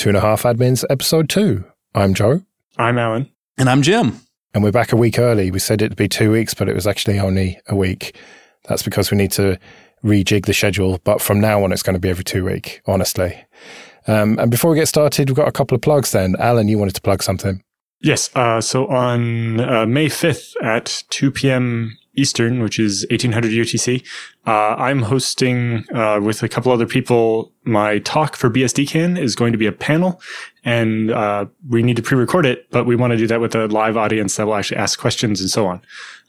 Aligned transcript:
Two 0.00 0.08
and 0.08 0.16
a 0.16 0.22
Half 0.22 0.44
Admins, 0.44 0.82
episode 0.88 1.28
two. 1.28 1.62
I'm 1.94 2.14
Joe. 2.14 2.40
I'm 2.78 2.96
Allan. 2.96 3.28
And 3.58 3.68
I'm 3.68 3.82
Jim. 3.82 4.18
And 4.54 4.64
we're 4.64 4.72
back 4.72 4.94
a 4.94 4.96
week 4.96 5.18
early. 5.18 5.50
We 5.50 5.58
said 5.58 5.82
it'd 5.82 5.98
be 5.98 6.08
two 6.08 6.32
weeks, 6.32 6.54
but 6.54 6.70
it 6.70 6.74
was 6.74 6.86
actually 6.86 7.18
only 7.18 7.60
a 7.68 7.76
week. 7.76 8.16
That's 8.66 8.82
because 8.82 9.10
we 9.10 9.18
need 9.18 9.30
to 9.32 9.58
rejig 10.02 10.46
the 10.46 10.54
schedule. 10.54 11.02
But 11.04 11.20
from 11.20 11.38
now 11.38 11.62
on, 11.62 11.70
it's 11.70 11.82
going 11.82 11.92
to 11.92 12.00
be 12.00 12.08
every 12.08 12.24
two 12.24 12.46
week, 12.46 12.80
honestly. 12.86 13.44
Um, 14.06 14.38
and 14.38 14.50
before 14.50 14.70
we 14.70 14.78
get 14.78 14.88
started, 14.88 15.28
we've 15.28 15.36
got 15.36 15.48
a 15.48 15.52
couple 15.52 15.74
of 15.74 15.82
plugs 15.82 16.12
then. 16.12 16.34
Allan, 16.38 16.68
you 16.68 16.78
wanted 16.78 16.94
to 16.94 17.02
plug 17.02 17.22
something. 17.22 17.62
Yes. 18.00 18.34
Uh, 18.34 18.62
so 18.62 18.86
on 18.86 19.60
uh, 19.60 19.84
May 19.84 20.06
5th 20.06 20.54
at 20.62 21.04
2 21.10 21.30
p.m. 21.30 21.98
Eastern, 22.20 22.62
which 22.62 22.78
is 22.78 23.06
1800 23.10 23.50
UTC, 23.50 24.04
uh, 24.46 24.74
I'm 24.76 25.02
hosting 25.02 25.84
uh, 25.94 26.20
with 26.22 26.42
a 26.42 26.48
couple 26.48 26.70
other 26.72 26.86
people. 26.86 27.52
My 27.64 27.98
talk 28.00 28.36
for 28.36 28.50
BSDCan 28.50 29.18
is 29.18 29.34
going 29.34 29.52
to 29.52 29.58
be 29.58 29.66
a 29.66 29.72
panel, 29.72 30.20
and 30.64 31.10
uh, 31.10 31.46
we 31.68 31.82
need 31.82 31.96
to 31.96 32.02
pre-record 32.02 32.46
it, 32.46 32.70
but 32.70 32.84
we 32.84 32.96
want 32.96 33.12
to 33.12 33.16
do 33.16 33.26
that 33.26 33.40
with 33.40 33.54
a 33.54 33.66
live 33.68 33.96
audience 33.96 34.36
that 34.36 34.46
will 34.46 34.54
actually 34.54 34.78
ask 34.78 34.98
questions 34.98 35.40
and 35.40 35.50
so 35.50 35.66
on. 35.66 35.80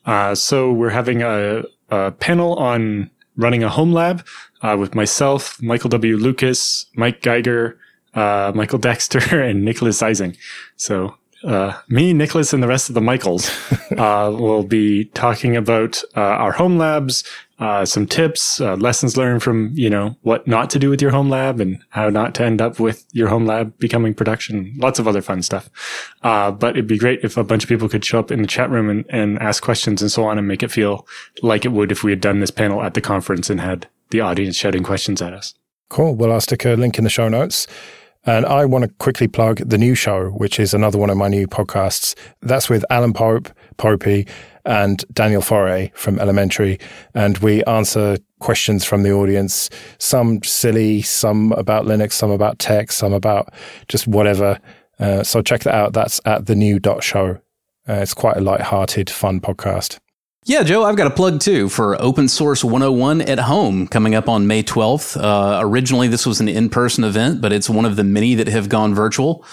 Uh, 0.05 0.33
so 0.33 0.71
we're 0.71 0.89
having 0.89 1.21
a, 1.21 1.63
a, 1.89 2.11
panel 2.11 2.55
on 2.55 3.09
running 3.35 3.63
a 3.63 3.69
home 3.69 3.93
lab 3.93 4.25
with 4.77 4.95
myself, 4.95 5.61
Michael 5.61 5.89
W. 5.89 6.17
Lucas, 6.17 6.85
Mike 6.95 7.21
Geiger, 7.21 7.77
Michael 8.15 8.79
Dexter, 8.79 9.19
and 9.41 9.63
Nicholas 9.63 10.01
Ising. 10.01 10.35
So 10.75 11.15
uh, 11.43 11.79
me, 11.87 12.13
Nicholas, 12.13 12.53
and 12.53 12.61
the 12.61 12.67
rest 12.67 12.89
of 12.89 12.95
the 12.95 13.01
Michaels 13.01 13.49
uh, 13.97 14.31
will 14.33 14.63
be 14.63 15.05
talking 15.05 15.55
about 15.55 16.01
uh, 16.15 16.21
our 16.21 16.51
home 16.51 16.77
labs, 16.77 17.23
uh, 17.59 17.85
some 17.85 18.05
tips, 18.05 18.59
uh, 18.61 18.75
lessons 18.75 19.17
learned 19.17 19.43
from 19.43 19.71
you 19.73 19.89
know 19.89 20.15
what 20.21 20.47
not 20.47 20.69
to 20.71 20.79
do 20.79 20.89
with 20.89 21.01
your 21.01 21.11
home 21.11 21.29
lab, 21.29 21.59
and 21.59 21.79
how 21.89 22.09
not 22.09 22.33
to 22.35 22.43
end 22.43 22.61
up 22.61 22.79
with 22.79 23.05
your 23.11 23.27
home 23.27 23.45
lab 23.45 23.77
becoming 23.79 24.13
production. 24.13 24.73
Lots 24.77 24.99
of 24.99 25.07
other 25.07 25.21
fun 25.21 25.41
stuff. 25.41 25.69
Uh, 26.23 26.51
but 26.51 26.71
it'd 26.71 26.87
be 26.87 26.97
great 26.97 27.23
if 27.23 27.37
a 27.37 27.43
bunch 27.43 27.63
of 27.63 27.69
people 27.69 27.89
could 27.89 28.05
show 28.05 28.19
up 28.19 28.31
in 28.31 28.41
the 28.41 28.47
chat 28.47 28.69
room 28.69 28.89
and, 28.89 29.05
and 29.09 29.39
ask 29.39 29.63
questions 29.63 30.01
and 30.01 30.11
so 30.11 30.23
on, 30.25 30.37
and 30.37 30.47
make 30.47 30.63
it 30.63 30.71
feel 30.71 31.07
like 31.41 31.65
it 31.65 31.71
would 31.71 31.91
if 31.91 32.03
we 32.03 32.11
had 32.11 32.21
done 32.21 32.39
this 32.39 32.51
panel 32.51 32.83
at 32.83 32.93
the 32.93 33.01
conference 33.01 33.49
and 33.49 33.61
had 33.61 33.87
the 34.11 34.21
audience 34.21 34.55
shouting 34.55 34.83
questions 34.83 35.21
at 35.21 35.33
us. 35.33 35.53
Cool. 35.89 36.15
Well, 36.15 36.31
I'll 36.31 36.41
stick 36.41 36.65
a 36.65 36.75
link 36.75 36.97
in 36.97 37.03
the 37.03 37.09
show 37.09 37.27
notes. 37.27 37.67
And 38.23 38.45
I 38.45 38.65
want 38.65 38.83
to 38.83 38.93
quickly 38.99 39.27
plug 39.27 39.67
the 39.67 39.77
new 39.77 39.95
show, 39.95 40.29
which 40.29 40.59
is 40.59 40.73
another 40.73 40.99
one 40.99 41.09
of 41.09 41.17
my 41.17 41.27
new 41.27 41.47
podcasts. 41.47 42.15
That's 42.41 42.69
with 42.69 42.85
Alan 42.91 43.13
Pope, 43.13 43.49
Popey, 43.77 44.29
and 44.63 45.03
Daniel 45.11 45.41
Foré 45.41 45.91
from 45.95 46.19
Elementary. 46.19 46.79
And 47.15 47.39
we 47.39 47.63
answer 47.63 48.17
questions 48.39 48.85
from 48.85 49.01
the 49.01 49.11
audience, 49.11 49.71
some 49.97 50.43
silly, 50.43 51.01
some 51.01 51.51
about 51.53 51.85
Linux, 51.85 52.13
some 52.13 52.29
about 52.29 52.59
tech, 52.59 52.91
some 52.91 53.11
about 53.11 53.51
just 53.87 54.07
whatever. 54.07 54.59
Uh, 54.99 55.23
so 55.23 55.41
check 55.41 55.61
that 55.61 55.73
out. 55.73 55.93
That's 55.93 56.21
at 56.25 56.45
the 56.45 56.55
new 56.55 56.79
dot 56.79 57.03
show. 57.03 57.39
Uh, 57.89 57.93
it's 57.93 58.13
quite 58.13 58.37
a 58.37 58.41
light-hearted, 58.41 59.09
fun 59.09 59.41
podcast. 59.41 59.97
Yeah, 60.45 60.63
Joe, 60.63 60.83
I've 60.83 60.95
got 60.95 61.05
a 61.05 61.11
plug 61.11 61.39
too 61.39 61.69
for 61.69 62.01
Open 62.01 62.27
Source 62.27 62.63
101 62.63 63.21
at 63.21 63.37
Home 63.37 63.87
coming 63.87 64.15
up 64.15 64.27
on 64.27 64.47
May 64.47 64.63
12th. 64.63 65.15
Uh, 65.15 65.59
originally, 65.61 66.07
this 66.07 66.25
was 66.25 66.39
an 66.39 66.47
in 66.47 66.67
person 66.67 67.03
event, 67.03 67.41
but 67.41 67.53
it's 67.53 67.69
one 67.69 67.85
of 67.85 67.95
the 67.95 68.03
many 68.03 68.33
that 68.33 68.47
have 68.47 68.67
gone 68.67 68.95
virtual. 68.95 69.45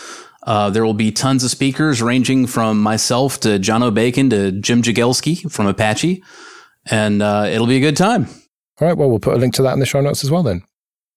Uh, 0.45 0.71
there 0.71 0.87
will 0.87 0.95
be 0.95 1.13
tons 1.13 1.45
of 1.45 1.51
speakers 1.51 2.01
ranging 2.01 2.47
from 2.47 2.81
myself 2.81 3.39
to 3.41 3.59
Jono 3.59 3.93
Bacon 3.93 4.31
to 4.31 4.51
Jim 4.51 4.81
Jagielski 4.81 5.53
from 5.53 5.67
Apache, 5.67 6.23
and 6.87 7.21
uh, 7.21 7.45
it'll 7.47 7.67
be 7.67 7.77
a 7.77 7.81
good 7.81 7.97
time. 7.97 8.25
All 8.81 8.89
right, 8.89 8.97
well, 8.97 9.11
we'll 9.11 9.19
put 9.19 9.35
a 9.35 9.39
link 9.39 9.53
to 9.55 9.63
that 9.65 9.75
in 9.75 9.81
the 9.81 9.87
show 9.87 10.01
notes 10.01 10.25
as 10.25 10.31
well 10.31 10.43
then. 10.43 10.63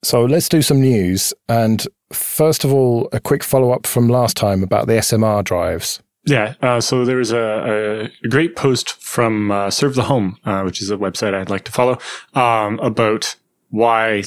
So 0.04 0.26
let's 0.26 0.50
do 0.50 0.62
some 0.62 0.82
news. 0.82 1.34
And 1.48 1.88
first 2.12 2.66
of 2.66 2.74
all, 2.74 3.08
a 3.14 3.22
quick 3.22 3.42
follow 3.42 3.72
up 3.72 3.88
from 3.88 4.10
last 4.10 4.36
time 4.36 4.64
about 4.64 4.88
the 4.88 4.94
SMR 4.94 5.46
drives. 5.46 6.02
Yeah. 6.26 6.54
Uh, 6.62 6.80
so 6.82 7.04
there 7.04 7.18
was 7.18 7.32
a, 7.32 8.12
a, 8.24 8.28
great 8.28 8.56
post 8.56 9.02
from 9.02 9.52
uh, 9.52 9.68
ServeTheHome, 9.68 10.36
uh, 10.46 10.62
which 10.64 10.82
is 10.82 10.92
a 10.92 10.98
website 10.98 11.34
I'd 11.34 11.50
like 11.50 11.64
to 11.66 11.72
follow, 11.72 11.98
um, 12.34 12.80
about 12.80 13.36
why 13.70 14.24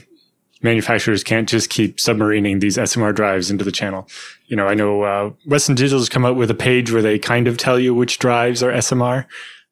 manufacturers 0.62 1.22
can't 1.22 1.48
just 1.48 1.70
keep 1.70 1.98
submarining 1.98 2.60
these 2.60 2.78
SMR 2.78 3.14
drives 3.14 3.50
into 3.50 3.64
the 3.64 3.70
channel. 3.70 4.08
You 4.46 4.56
know, 4.56 4.66
I 4.66 4.74
know 4.74 5.02
uh, 5.02 5.30
Western 5.46 5.76
Digital 5.76 6.00
has 6.00 6.08
come 6.08 6.24
out 6.24 6.36
with 6.36 6.50
a 6.50 6.54
page 6.54 6.90
where 6.90 7.02
they 7.02 7.18
kind 7.18 7.46
of 7.46 7.58
tell 7.58 7.78
you 7.78 7.94
which 7.94 8.18
drives 8.18 8.62
are 8.62 8.72
SMR, 8.72 9.26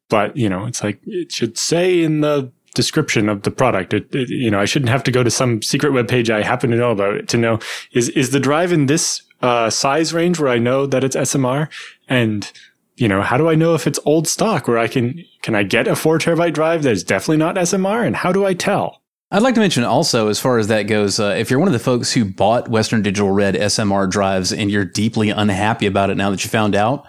but 0.07 0.37
you 0.37 0.47
know, 0.47 0.65
it's 0.65 0.83
like 0.83 0.99
it 1.05 1.31
should 1.31 1.57
say 1.57 2.03
in 2.03 2.21
the 2.21 2.51
description 2.73 3.29
of 3.29 3.43
the 3.43 3.51
product. 3.51 3.93
It, 3.93 4.13
it, 4.13 4.29
you 4.29 4.51
know, 4.51 4.59
I 4.59 4.65
shouldn't 4.65 4.89
have 4.89 5.03
to 5.03 5.11
go 5.11 5.23
to 5.23 5.31
some 5.31 5.61
secret 5.61 5.91
web 5.91 6.07
page 6.07 6.29
I 6.29 6.41
happen 6.41 6.71
to 6.71 6.77
know 6.77 6.91
about 6.91 7.27
to 7.29 7.37
know 7.37 7.59
is 7.91 8.09
is 8.09 8.31
the 8.31 8.39
drive 8.39 8.71
in 8.71 8.87
this 8.87 9.21
uh, 9.43 9.69
size 9.69 10.13
range 10.13 10.39
where 10.39 10.49
I 10.49 10.57
know 10.57 10.87
that 10.87 11.03
it's 11.03 11.15
SMR? 11.15 11.67
And, 12.07 12.49
you 12.95 13.07
know, 13.07 13.21
how 13.21 13.37
do 13.37 13.49
I 13.49 13.55
know 13.55 13.75
if 13.75 13.85
it's 13.85 13.99
old 14.05 14.27
stock 14.27 14.67
where 14.67 14.77
I 14.77 14.87
can, 14.87 15.23
can 15.41 15.53
I 15.53 15.63
get 15.63 15.87
a 15.87 15.95
four 15.95 16.17
terabyte 16.17 16.53
drive 16.53 16.81
that's 16.81 17.03
definitely 17.03 17.37
not 17.37 17.55
SMR? 17.55 18.07
And 18.07 18.15
how 18.15 18.31
do 18.31 18.45
I 18.45 18.53
tell? 18.53 19.01
I'd 19.31 19.41
like 19.41 19.55
to 19.55 19.61
mention 19.61 19.83
also, 19.83 20.29
as 20.29 20.39
far 20.39 20.59
as 20.59 20.67
that 20.67 20.83
goes, 20.83 21.19
uh, 21.19 21.35
if 21.37 21.49
you're 21.49 21.59
one 21.59 21.67
of 21.67 21.73
the 21.73 21.79
folks 21.79 22.13
who 22.13 22.23
bought 22.23 22.69
Western 22.69 23.01
Digital 23.01 23.31
Red 23.31 23.55
SMR 23.55 24.09
drives 24.09 24.53
and 24.53 24.71
you're 24.71 24.85
deeply 24.85 25.29
unhappy 25.29 25.87
about 25.87 26.09
it 26.09 26.15
now 26.15 26.29
that 26.29 26.43
you 26.43 26.49
found 26.49 26.75
out, 26.75 27.05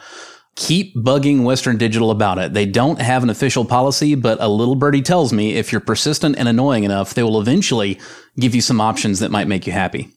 keep 0.56 0.94
bugging 0.97 1.42
Western 1.42 1.76
Digital 1.76 2.10
about 2.10 2.38
it. 2.38 2.54
They 2.54 2.66
don't 2.66 3.00
have 3.00 3.22
an 3.22 3.31
official 3.31 3.65
policy, 3.65 4.15
but 4.15 4.38
a 4.41 4.48
little 4.48 4.76
birdie 4.76 5.03
tells 5.03 5.32
me 5.32 5.54
if 5.54 5.72
you're 5.72 5.81
persistent 5.81 6.37
and 6.38 6.48
annoying 6.48 6.84
enough, 6.84 7.15
they 7.15 7.22
will 7.22 7.41
eventually 7.41 7.98
give 8.38 8.54
you 8.54 8.60
some 8.60 8.81
options 8.81 9.19
that 9.20 9.31
might 9.31 9.48
make 9.48 9.66
you 9.66 9.72
happy. 9.72 10.10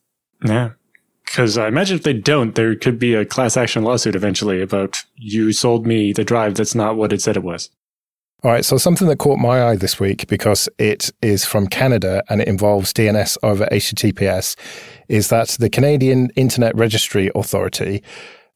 Yeah. 0.45 0.71
Because 1.25 1.57
I 1.57 1.67
imagine 1.67 1.97
if 1.97 2.03
they 2.03 2.13
don't, 2.13 2.55
there 2.55 2.75
could 2.75 2.99
be 2.99 3.13
a 3.13 3.25
class 3.25 3.57
action 3.57 3.83
lawsuit 3.83 4.15
eventually 4.15 4.61
about 4.61 5.03
you 5.15 5.51
sold 5.51 5.85
me 5.85 6.13
the 6.13 6.23
drive 6.23 6.55
that's 6.55 6.75
not 6.75 6.95
what 6.95 7.11
it 7.11 7.21
said 7.21 7.35
it 7.35 7.43
was. 7.43 7.69
All 8.43 8.51
right, 8.51 8.63
so 8.63 8.77
something 8.77 9.07
that 9.07 9.17
caught 9.17 9.39
my 9.39 9.63
eye 9.63 9.75
this 9.75 9.99
week 9.99 10.27
because 10.27 10.69
it 10.77 11.09
is 11.23 11.43
from 11.43 11.65
Canada 11.65 12.23
and 12.29 12.39
it 12.39 12.47
involves 12.47 12.93
DNS 12.93 13.35
over 13.41 13.65
HTTPS 13.71 14.55
is 15.09 15.29
that 15.29 15.49
the 15.59 15.71
Canadian 15.71 16.29
Internet 16.35 16.75
Registry 16.75 17.31
Authority 17.33 18.03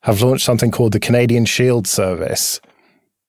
have 0.01 0.21
launched 0.21 0.45
something 0.45 0.71
called 0.71 0.93
the 0.93 0.99
Canadian 0.99 1.45
Shield 1.45 1.87
Service. 1.87 2.59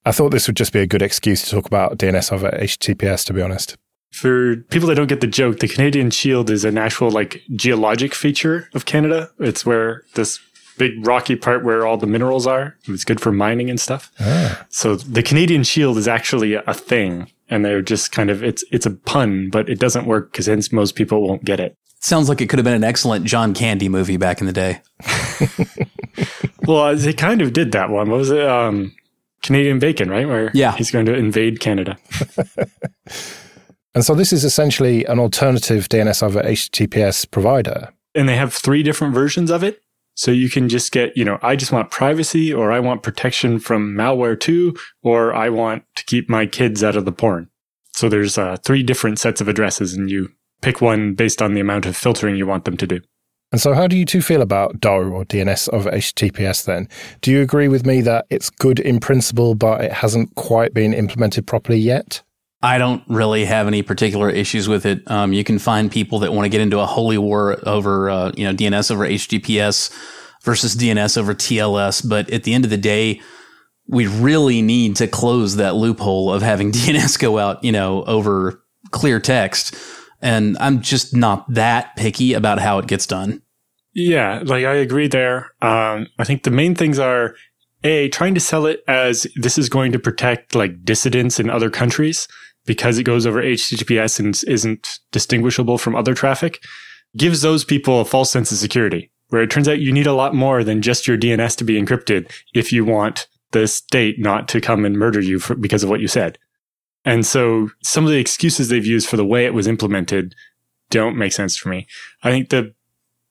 I 0.04 0.12
thought 0.12 0.30
this 0.30 0.46
would 0.46 0.56
just 0.56 0.72
be 0.72 0.80
a 0.80 0.86
good 0.86 1.02
excuse 1.02 1.42
to 1.44 1.50
talk 1.50 1.66
about 1.66 1.98
DNS 1.98 2.32
over 2.32 2.50
HTTPS, 2.50 3.24
to 3.26 3.32
be 3.32 3.42
honest 3.42 3.76
for 4.12 4.56
people 4.68 4.88
that 4.88 4.94
don't 4.94 5.08
get 5.08 5.20
the 5.20 5.26
joke, 5.26 5.58
the 5.58 5.68
Canadian 5.68 6.10
Shield 6.10 6.50
is 6.50 6.64
an 6.64 6.78
actual 6.78 7.10
like 7.10 7.42
geologic 7.56 8.14
feature 8.14 8.68
of 8.74 8.84
Canada. 8.84 9.30
It's 9.38 9.64
where 9.66 10.02
this 10.14 10.38
big 10.78 11.06
rocky 11.06 11.34
part 11.34 11.64
where 11.64 11.86
all 11.86 11.96
the 11.96 12.06
minerals 12.06 12.46
are. 12.46 12.76
It's 12.86 13.04
good 13.04 13.20
for 13.20 13.32
mining 13.32 13.70
and 13.70 13.80
stuff. 13.80 14.12
Ah. 14.20 14.66
So 14.68 14.96
the 14.96 15.22
Canadian 15.22 15.64
Shield 15.64 15.96
is 15.96 16.06
actually 16.06 16.54
a 16.54 16.74
thing, 16.74 17.30
and 17.48 17.64
they're 17.64 17.82
just 17.82 18.12
kind 18.12 18.30
of 18.30 18.44
it's 18.44 18.64
it's 18.70 18.86
a 18.86 18.90
pun, 18.90 19.48
but 19.50 19.68
it 19.68 19.80
doesn't 19.80 20.06
work 20.06 20.30
because 20.30 20.46
hence 20.46 20.70
most 20.70 20.94
people 20.94 21.26
won't 21.26 21.44
get 21.44 21.58
it. 21.58 21.76
Sounds 22.00 22.28
like 22.28 22.40
it 22.40 22.48
could 22.48 22.58
have 22.58 22.64
been 22.64 22.74
an 22.74 22.84
excellent 22.84 23.24
John 23.24 23.54
Candy 23.54 23.88
movie 23.88 24.16
back 24.16 24.40
in 24.40 24.46
the 24.46 24.52
day. 24.52 24.82
well, 26.66 26.96
they 26.96 27.12
kind 27.12 27.42
of 27.42 27.52
did 27.52 27.72
that 27.72 27.90
one. 27.90 28.10
What 28.10 28.18
was 28.18 28.30
it? 28.30 28.46
Um, 28.46 28.94
Canadian 29.42 29.78
Bacon, 29.78 30.08
right? 30.08 30.26
Where 30.26 30.50
yeah. 30.54 30.76
he's 30.76 30.90
going 30.90 31.06
to 31.06 31.14
invade 31.14 31.60
Canada. 31.60 31.98
And 33.94 34.04
so 34.04 34.14
this 34.14 34.32
is 34.32 34.44
essentially 34.44 35.04
an 35.04 35.18
alternative 35.18 35.88
DNS 35.88 36.22
over 36.22 36.42
HTTPS 36.42 37.30
provider. 37.30 37.92
And 38.14 38.28
they 38.28 38.36
have 38.36 38.54
three 38.54 38.82
different 38.82 39.14
versions 39.14 39.50
of 39.50 39.62
it. 39.62 39.80
So 40.14 40.30
you 40.30 40.50
can 40.50 40.68
just 40.68 40.92
get, 40.92 41.16
you 41.16 41.24
know, 41.24 41.38
I 41.42 41.56
just 41.56 41.72
want 41.72 41.90
privacy 41.90 42.52
or 42.52 42.70
I 42.70 42.80
want 42.80 43.02
protection 43.02 43.58
from 43.58 43.94
malware 43.94 44.38
too, 44.38 44.74
or 45.02 45.34
I 45.34 45.48
want 45.48 45.84
to 45.96 46.04
keep 46.04 46.28
my 46.28 46.46
kids 46.46 46.84
out 46.84 46.96
of 46.96 47.06
the 47.06 47.12
porn. 47.12 47.48
So 47.94 48.08
there's 48.08 48.36
uh, 48.36 48.56
three 48.58 48.82
different 48.82 49.18
sets 49.18 49.40
of 49.40 49.48
addresses 49.48 49.94
and 49.94 50.10
you 50.10 50.30
pick 50.60 50.80
one 50.80 51.14
based 51.14 51.40
on 51.40 51.54
the 51.54 51.60
amount 51.60 51.86
of 51.86 51.96
filtering 51.96 52.36
you 52.36 52.46
want 52.46 52.64
them 52.64 52.76
to 52.78 52.86
do. 52.86 53.00
And 53.52 53.60
so 53.60 53.74
how 53.74 53.86
do 53.86 53.96
you 53.96 54.06
two 54.06 54.22
feel 54.22 54.40
about 54.40 54.80
DOH 54.80 55.10
or 55.10 55.24
DNS 55.26 55.68
over 55.72 55.90
HTTPS 55.90 56.64
then? 56.64 56.88
Do 57.20 57.30
you 57.30 57.42
agree 57.42 57.68
with 57.68 57.84
me 57.84 58.00
that 58.00 58.26
it's 58.30 58.48
good 58.48 58.80
in 58.80 58.98
principle, 58.98 59.54
but 59.54 59.82
it 59.82 59.92
hasn't 59.92 60.34
quite 60.34 60.72
been 60.72 60.94
implemented 60.94 61.46
properly 61.46 61.78
yet? 61.78 62.22
I 62.62 62.78
don't 62.78 63.02
really 63.08 63.44
have 63.44 63.66
any 63.66 63.82
particular 63.82 64.30
issues 64.30 64.68
with 64.68 64.86
it. 64.86 65.08
Um, 65.10 65.32
you 65.32 65.44
can 65.44 65.58
find 65.58 65.90
people 65.90 66.20
that 66.20 66.32
want 66.32 66.46
to 66.46 66.48
get 66.48 66.60
into 66.60 66.78
a 66.78 66.86
holy 66.86 67.18
war 67.18 67.58
over, 67.68 68.08
uh, 68.08 68.32
you 68.36 68.44
know, 68.44 68.54
DNS 68.54 68.90
over 68.90 69.06
HTTPS 69.06 69.92
versus 70.42 70.74
DNS 70.76 71.18
over 71.18 71.34
TLS. 71.34 72.08
But 72.08 72.30
at 72.30 72.44
the 72.44 72.54
end 72.54 72.64
of 72.64 72.70
the 72.70 72.76
day, 72.76 73.20
we 73.88 74.06
really 74.06 74.62
need 74.62 74.96
to 74.96 75.08
close 75.08 75.56
that 75.56 75.74
loophole 75.74 76.32
of 76.32 76.40
having 76.40 76.72
DNS 76.72 77.18
go 77.18 77.38
out, 77.38 77.62
you 77.64 77.72
know, 77.72 78.04
over 78.04 78.62
clear 78.92 79.20
text. 79.20 79.74
And 80.22 80.56
I'm 80.60 80.80
just 80.80 81.14
not 81.14 81.52
that 81.52 81.96
picky 81.96 82.32
about 82.32 82.60
how 82.60 82.78
it 82.78 82.86
gets 82.86 83.06
done. 83.06 83.42
Yeah, 83.92 84.42
like 84.44 84.64
I 84.64 84.74
agree 84.74 85.08
there. 85.08 85.50
Um, 85.60 86.06
I 86.18 86.24
think 86.24 86.44
the 86.44 86.50
main 86.50 86.74
things 86.74 86.98
are 86.98 87.34
a 87.84 88.08
trying 88.10 88.34
to 88.34 88.40
sell 88.40 88.64
it 88.66 88.82
as 88.88 89.26
this 89.36 89.58
is 89.58 89.68
going 89.68 89.92
to 89.92 89.98
protect 89.98 90.54
like 90.54 90.84
dissidents 90.84 91.40
in 91.40 91.50
other 91.50 91.68
countries 91.68 92.28
because 92.64 92.96
it 92.96 93.02
goes 93.02 93.26
over 93.26 93.42
HTTPS 93.42 94.20
and 94.20 94.40
isn't 94.46 95.00
distinguishable 95.10 95.78
from 95.78 95.96
other 95.96 96.14
traffic 96.14 96.62
gives 97.16 97.42
those 97.42 97.64
people 97.64 98.00
a 98.00 98.04
false 98.04 98.30
sense 98.30 98.52
of 98.52 98.58
security 98.58 99.10
where 99.28 99.42
it 99.42 99.50
turns 99.50 99.68
out 99.68 99.80
you 99.80 99.92
need 99.92 100.06
a 100.06 100.14
lot 100.14 100.34
more 100.34 100.62
than 100.62 100.82
just 100.82 101.06
your 101.06 101.18
DNS 101.18 101.56
to 101.56 101.64
be 101.64 101.80
encrypted 101.80 102.30
if 102.54 102.72
you 102.72 102.84
want 102.84 103.26
the 103.52 103.66
state 103.66 104.18
not 104.18 104.48
to 104.48 104.60
come 104.60 104.84
and 104.84 104.98
murder 104.98 105.20
you 105.20 105.38
for, 105.38 105.54
because 105.54 105.82
of 105.82 105.90
what 105.90 106.00
you 106.00 106.08
said. 106.08 106.38
And 107.04 107.26
so 107.26 107.70
some 107.82 108.04
of 108.04 108.10
the 108.10 108.18
excuses 108.18 108.68
they've 108.68 108.86
used 108.86 109.08
for 109.08 109.16
the 109.16 109.24
way 109.24 109.44
it 109.44 109.54
was 109.54 109.66
implemented 109.66 110.34
don't 110.90 111.16
make 111.16 111.32
sense 111.32 111.56
for 111.56 111.68
me. 111.68 111.86
I 112.22 112.30
think 112.30 112.50
the 112.50 112.74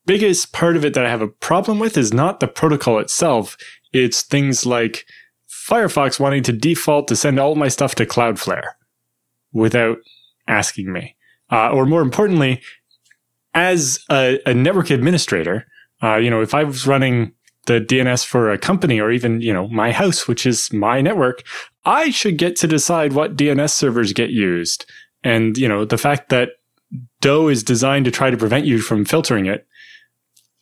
biggest 0.06 0.52
part 0.52 0.76
of 0.76 0.84
it 0.84 0.94
that 0.94 1.06
I 1.06 1.10
have 1.10 1.22
a 1.22 1.28
problem 1.28 1.80
with 1.80 1.98
is 1.98 2.12
not 2.14 2.40
the 2.40 2.48
protocol 2.48 3.00
itself. 3.00 3.56
It's 3.94 4.24
things 4.24 4.66
like 4.66 5.06
Firefox 5.50 6.20
wanting 6.20 6.44
to 6.44 6.52
default 6.52 7.08
to 7.08 7.16
send 7.16 7.40
all 7.40 7.56
my 7.56 7.68
stuff 7.68 7.96
to 7.96 8.06
Cloudflare 8.06 8.72
without 9.54 10.00
asking 10.48 10.92
me. 10.92 11.16
Uh, 11.52 11.70
or 11.70 11.86
more 11.86 12.02
importantly, 12.02 12.62
as 13.54 14.04
a, 14.10 14.40
a 14.46 14.54
network 14.54 14.90
administrator, 14.90 15.68
uh, 16.02 16.16
you 16.16 16.30
know, 16.30 16.42
if 16.42 16.54
I 16.54 16.64
was 16.64 16.88
running 16.88 17.34
the 17.66 17.80
DNS 17.80 18.25
for 18.25 18.52
a 18.52 18.58
company 18.58 19.00
or 19.00 19.12
even, 19.12 19.42
you 19.42 19.54
know, 19.54 19.68
my 19.68 19.92
house, 19.92 20.28
which 20.28 20.46
is 20.46 20.72
my 20.74 21.02
network, 21.02 21.44
I 21.86 22.10
should 22.10 22.38
get 22.38 22.56
to 22.58 22.68
decide 22.68 23.13
what 23.13 23.36
DNS 23.36 23.69
servers 23.69 24.13
get 24.13 24.30
used. 24.31 24.86
And, 25.24 25.58
you 25.58 25.68
know, 25.68 25.86
the 25.86 25.98
fact 25.98 26.30
that 26.30 26.50
DOH 27.22 27.48
is 27.50 27.63
designed 27.63 28.06
to 28.06 28.12
try 28.12 28.30
to 28.30 28.38
prevent 28.38 28.66
you 28.66 28.80
from 28.80 29.06
filtering 29.06 29.46
it, 29.46 29.68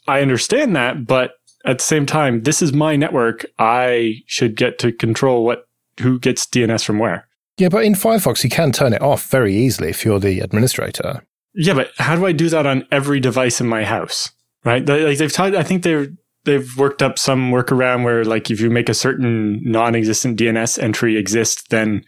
I 0.07 0.22
understand 0.22 0.75
that, 0.75 1.06
but 1.06 1.34
at 1.66 1.80
the 1.80 1.84
same 1.84 2.06
time, 2.06 2.44
this 2.44 2.62
is 2.62 2.74
my 2.74 2.96
network. 2.96 3.46
I 3.60 4.24
should 4.25 4.56
get 4.56 4.80
to 4.80 4.92
control 4.92 5.44
what 5.44 5.68
who 6.00 6.19
gets 6.19 6.46
DNS 6.46 6.84
from 6.84 7.00
where. 7.00 7.28
Yeah, 7.57 7.69
but 7.69 7.84
in 7.84 7.94
Firefox, 7.94 8.44
you 8.44 8.50
can 8.50 8.72
turn 8.72 8.94
it 8.94 9.01
off 9.01 9.30
very 9.30 9.54
easily 9.54 9.90
if 9.90 10.06
you're 10.06 10.19
the 10.19 10.40
administrator. 10.40 11.22
Yeah, 11.54 11.74
but 11.74 11.92
how 11.98 12.16
do 12.16 12.25
I 12.25 12.31
do 12.31 12.48
that 12.50 12.66
on 12.66 12.88
every 12.92 13.19
device 13.19 13.60
in 13.60 13.68
my 13.68 13.84
house? 13.84 14.31
Right? 14.63 14.86
Like 14.88 15.18
they've 15.18 15.31
tried. 15.31 15.56
I 15.56 15.63
think 15.63 15.84
they're 15.84 16.07
they've 16.45 16.77
worked 16.77 17.01
up 17.01 17.19
some 17.19 17.51
workaround 17.51 18.03
where, 18.03 18.24
like, 18.24 18.50
if 18.51 18.59
you 18.59 18.69
make 18.69 18.89
a 18.89 18.94
certain 18.94 19.62
non-existent 19.63 20.39
DNS 20.39 20.81
entry 20.81 21.18
exist, 21.18 21.69
then 21.69 22.03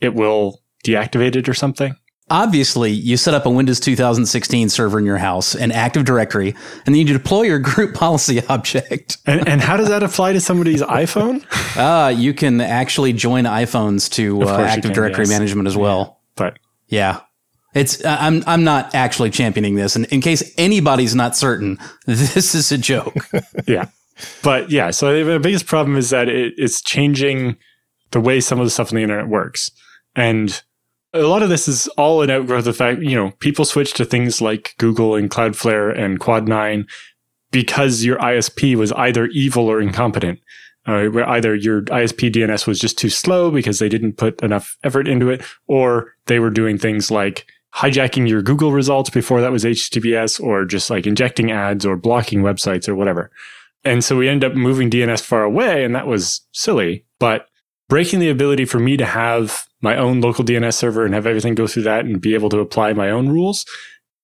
it 0.00 0.14
will 0.14 0.60
deactivate 0.84 1.36
it 1.36 1.48
or 1.48 1.54
something. 1.54 1.96
Obviously, 2.30 2.90
you 2.90 3.18
set 3.18 3.34
up 3.34 3.44
a 3.44 3.50
Windows 3.50 3.78
2016 3.80 4.70
server 4.70 4.98
in 4.98 5.04
your 5.04 5.18
house, 5.18 5.54
an 5.54 5.70
Active 5.70 6.06
Directory, 6.06 6.54
and 6.86 6.94
then 6.94 7.06
you 7.06 7.12
deploy 7.12 7.42
your 7.42 7.58
group 7.60 7.94
policy 7.94 8.42
object. 8.46 9.18
and, 9.26 9.46
and 9.46 9.60
how 9.60 9.76
does 9.76 9.88
that 9.88 10.02
apply 10.02 10.32
to 10.32 10.40
somebody's 10.40 10.82
iPhone? 10.82 11.44
Uh, 11.74 12.08
you 12.08 12.32
can 12.32 12.60
actually 12.60 13.12
join 13.12 13.44
iPhones 13.46 14.08
to 14.08 14.44
uh, 14.44 14.58
Active 14.58 14.84
can, 14.84 14.92
Directory 14.92 15.24
yes. 15.24 15.28
management 15.28 15.66
as 15.66 15.76
well. 15.76 16.20
But 16.36 16.60
yeah, 16.86 17.22
it's 17.74 18.04
I'm 18.04 18.42
I'm 18.46 18.64
not 18.64 18.94
actually 18.94 19.30
championing 19.30 19.74
this, 19.74 19.96
and 19.96 20.06
in 20.06 20.20
case 20.20 20.52
anybody's 20.56 21.14
not 21.14 21.36
certain, 21.36 21.78
this 22.06 22.54
is 22.54 22.70
a 22.72 22.78
joke. 22.78 23.16
yeah, 23.66 23.88
but 24.42 24.70
yeah. 24.70 24.90
So 24.90 25.24
the 25.24 25.40
biggest 25.40 25.66
problem 25.66 25.96
is 25.96 26.10
that 26.10 26.28
it, 26.28 26.54
it's 26.56 26.80
changing 26.80 27.56
the 28.12 28.20
way 28.20 28.40
some 28.40 28.60
of 28.60 28.66
the 28.66 28.70
stuff 28.70 28.92
on 28.92 28.96
the 28.96 29.02
internet 29.02 29.28
works, 29.28 29.70
and 30.14 30.62
a 31.12 31.22
lot 31.22 31.42
of 31.42 31.48
this 31.48 31.68
is 31.68 31.86
all 31.96 32.22
an 32.22 32.30
outgrowth 32.30 32.60
of 32.60 32.64
the 32.64 32.72
fact, 32.72 33.00
you 33.00 33.14
know, 33.14 33.30
people 33.38 33.64
switch 33.64 33.94
to 33.94 34.04
things 34.04 34.40
like 34.40 34.74
Google 34.78 35.14
and 35.14 35.30
Cloudflare 35.30 35.96
and 35.96 36.18
Quad9 36.18 36.88
because 37.52 38.04
your 38.04 38.18
ISP 38.18 38.74
was 38.74 38.90
either 38.92 39.26
evil 39.26 39.68
or 39.68 39.80
incompetent. 39.80 40.40
Uh, 40.86 41.06
where 41.06 41.26
either 41.30 41.54
your 41.54 41.80
ISP 41.84 42.30
DNS 42.30 42.66
was 42.66 42.78
just 42.78 42.98
too 42.98 43.08
slow 43.08 43.50
because 43.50 43.78
they 43.78 43.88
didn't 43.88 44.18
put 44.18 44.38
enough 44.42 44.76
effort 44.84 45.08
into 45.08 45.30
it, 45.30 45.42
or 45.66 46.12
they 46.26 46.38
were 46.38 46.50
doing 46.50 46.76
things 46.76 47.10
like 47.10 47.46
hijacking 47.76 48.28
your 48.28 48.42
Google 48.42 48.72
results 48.72 49.10
before 49.10 49.40
that 49.40 49.52
was 49.52 49.64
HTTPS, 49.64 50.40
or 50.40 50.64
just 50.64 50.90
like 50.90 51.06
injecting 51.06 51.50
ads 51.50 51.84
or 51.84 51.96
blocking 51.96 52.42
websites 52.42 52.88
or 52.88 52.94
whatever. 52.94 53.30
And 53.84 54.02
so 54.02 54.16
we 54.16 54.28
ended 54.28 54.50
up 54.50 54.56
moving 54.56 54.90
DNS 54.90 55.20
far 55.20 55.42
away, 55.42 55.84
and 55.84 55.94
that 55.94 56.06
was 56.06 56.40
silly. 56.52 57.04
But 57.18 57.46
breaking 57.88 58.20
the 58.20 58.30
ability 58.30 58.64
for 58.64 58.78
me 58.78 58.96
to 58.96 59.04
have 59.04 59.66
my 59.80 59.96
own 59.96 60.20
local 60.20 60.44
DNS 60.44 60.74
server 60.74 61.04
and 61.04 61.14
have 61.14 61.26
everything 61.26 61.54
go 61.54 61.66
through 61.66 61.82
that 61.82 62.04
and 62.04 62.20
be 62.20 62.34
able 62.34 62.48
to 62.48 62.60
apply 62.60 62.92
my 62.94 63.10
own 63.10 63.28
rules 63.28 63.66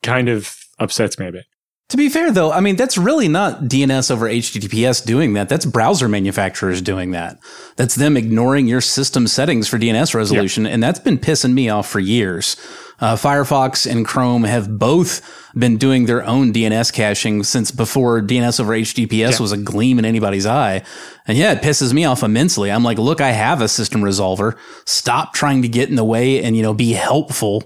kind 0.03 0.29
of 0.29 0.57
upsets 0.79 1.19
me 1.19 1.27
a 1.27 1.33
bit. 1.33 1.45
To 1.91 1.97
be 1.97 2.09
fair, 2.09 2.31
though, 2.31 2.53
I 2.53 2.61
mean, 2.61 2.77
that's 2.77 2.97
really 2.97 3.27
not 3.27 3.63
DNS 3.63 4.13
over 4.13 4.29
HTTPS 4.29 5.05
doing 5.05 5.33
that. 5.33 5.49
That's 5.49 5.67
browser 5.67 6.09
manufacturers 6.09 6.81
doing 6.81 7.11
that. 7.11 7.41
That's 7.75 7.97
them 7.97 8.17
ignoring 8.17 8.69
your 8.69 8.81
system 8.81 9.27
settings 9.27 9.67
for 9.67 9.77
DNS 9.77 10.15
resolution. 10.15 10.65
Yep. 10.65 10.75
And 10.75 10.83
that's 10.83 11.01
been 11.01 11.19
pissing 11.19 11.53
me 11.53 11.69
off 11.69 11.89
for 11.89 11.99
years. 11.99 12.55
Uh, 13.01 13.17
Firefox 13.17 13.91
and 13.91 14.07
Chrome 14.07 14.45
have 14.45 14.79
both 14.79 15.51
been 15.59 15.79
doing 15.79 16.07
their 16.07 16.25
own 16.25 16.53
DNS 16.53 16.93
caching 16.93 17.43
since 17.43 17.73
before 17.73 18.23
DNS 18.23 18.61
over 18.61 18.73
HTTPS 18.73 19.33
yeah. 19.33 19.39
was 19.41 19.51
a 19.51 19.57
gleam 19.57 19.99
in 19.99 20.05
anybody's 20.05 20.47
eye. 20.47 20.85
And 21.27 21.37
yeah, 21.37 21.53
it 21.53 21.63
pisses 21.63 21.93
me 21.93 22.05
off 22.05 22.23
immensely. 22.23 22.71
I'm 22.71 22.85
like, 22.85 22.99
look, 22.99 23.21
I 23.21 23.33
have 23.33 23.63
a 23.63 23.69
system 23.69 24.03
resolver. 24.03 24.57
Stop 24.85 25.33
trying 25.33 25.63
to 25.63 25.69
get 25.69 25.89
in 25.89 25.97
the 25.97 26.05
way 26.05 26.41
and, 26.41 26.57
you 26.57 26.63
know, 26.63 26.75
be 26.75 26.93
helpful. 26.93 27.65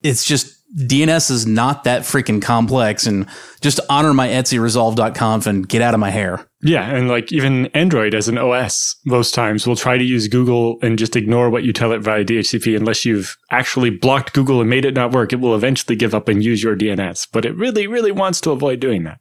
It's 0.00 0.24
just 0.24 0.53
DNS 0.76 1.30
is 1.30 1.46
not 1.46 1.84
that 1.84 2.02
freaking 2.02 2.42
complex 2.42 3.06
and 3.06 3.26
just 3.60 3.78
honor 3.88 4.12
my 4.12 4.28
etc 4.30 4.66
resolv.conf 4.66 5.46
and 5.46 5.68
get 5.68 5.82
out 5.82 5.94
of 5.94 6.00
my 6.00 6.10
hair. 6.10 6.46
Yeah. 6.62 6.88
And 6.88 7.08
like 7.08 7.30
even 7.32 7.66
Android 7.66 8.14
as 8.14 8.26
an 8.26 8.38
OS, 8.38 8.96
most 9.04 9.34
times 9.34 9.66
will 9.66 9.76
try 9.76 9.96
to 9.96 10.04
use 10.04 10.26
Google 10.26 10.78
and 10.82 10.98
just 10.98 11.14
ignore 11.14 11.48
what 11.48 11.62
you 11.62 11.72
tell 11.72 11.92
it 11.92 12.00
via 12.00 12.24
DHCP 12.24 12.76
unless 12.76 13.04
you've 13.04 13.36
actually 13.50 13.90
blocked 13.90 14.32
Google 14.32 14.60
and 14.60 14.68
made 14.68 14.84
it 14.84 14.94
not 14.94 15.12
work. 15.12 15.32
It 15.32 15.40
will 15.40 15.54
eventually 15.54 15.94
give 15.94 16.14
up 16.14 16.28
and 16.28 16.42
use 16.42 16.62
your 16.62 16.76
DNS, 16.76 17.28
but 17.32 17.44
it 17.44 17.56
really, 17.56 17.86
really 17.86 18.12
wants 18.12 18.40
to 18.42 18.50
avoid 18.50 18.80
doing 18.80 19.04
that. 19.04 19.20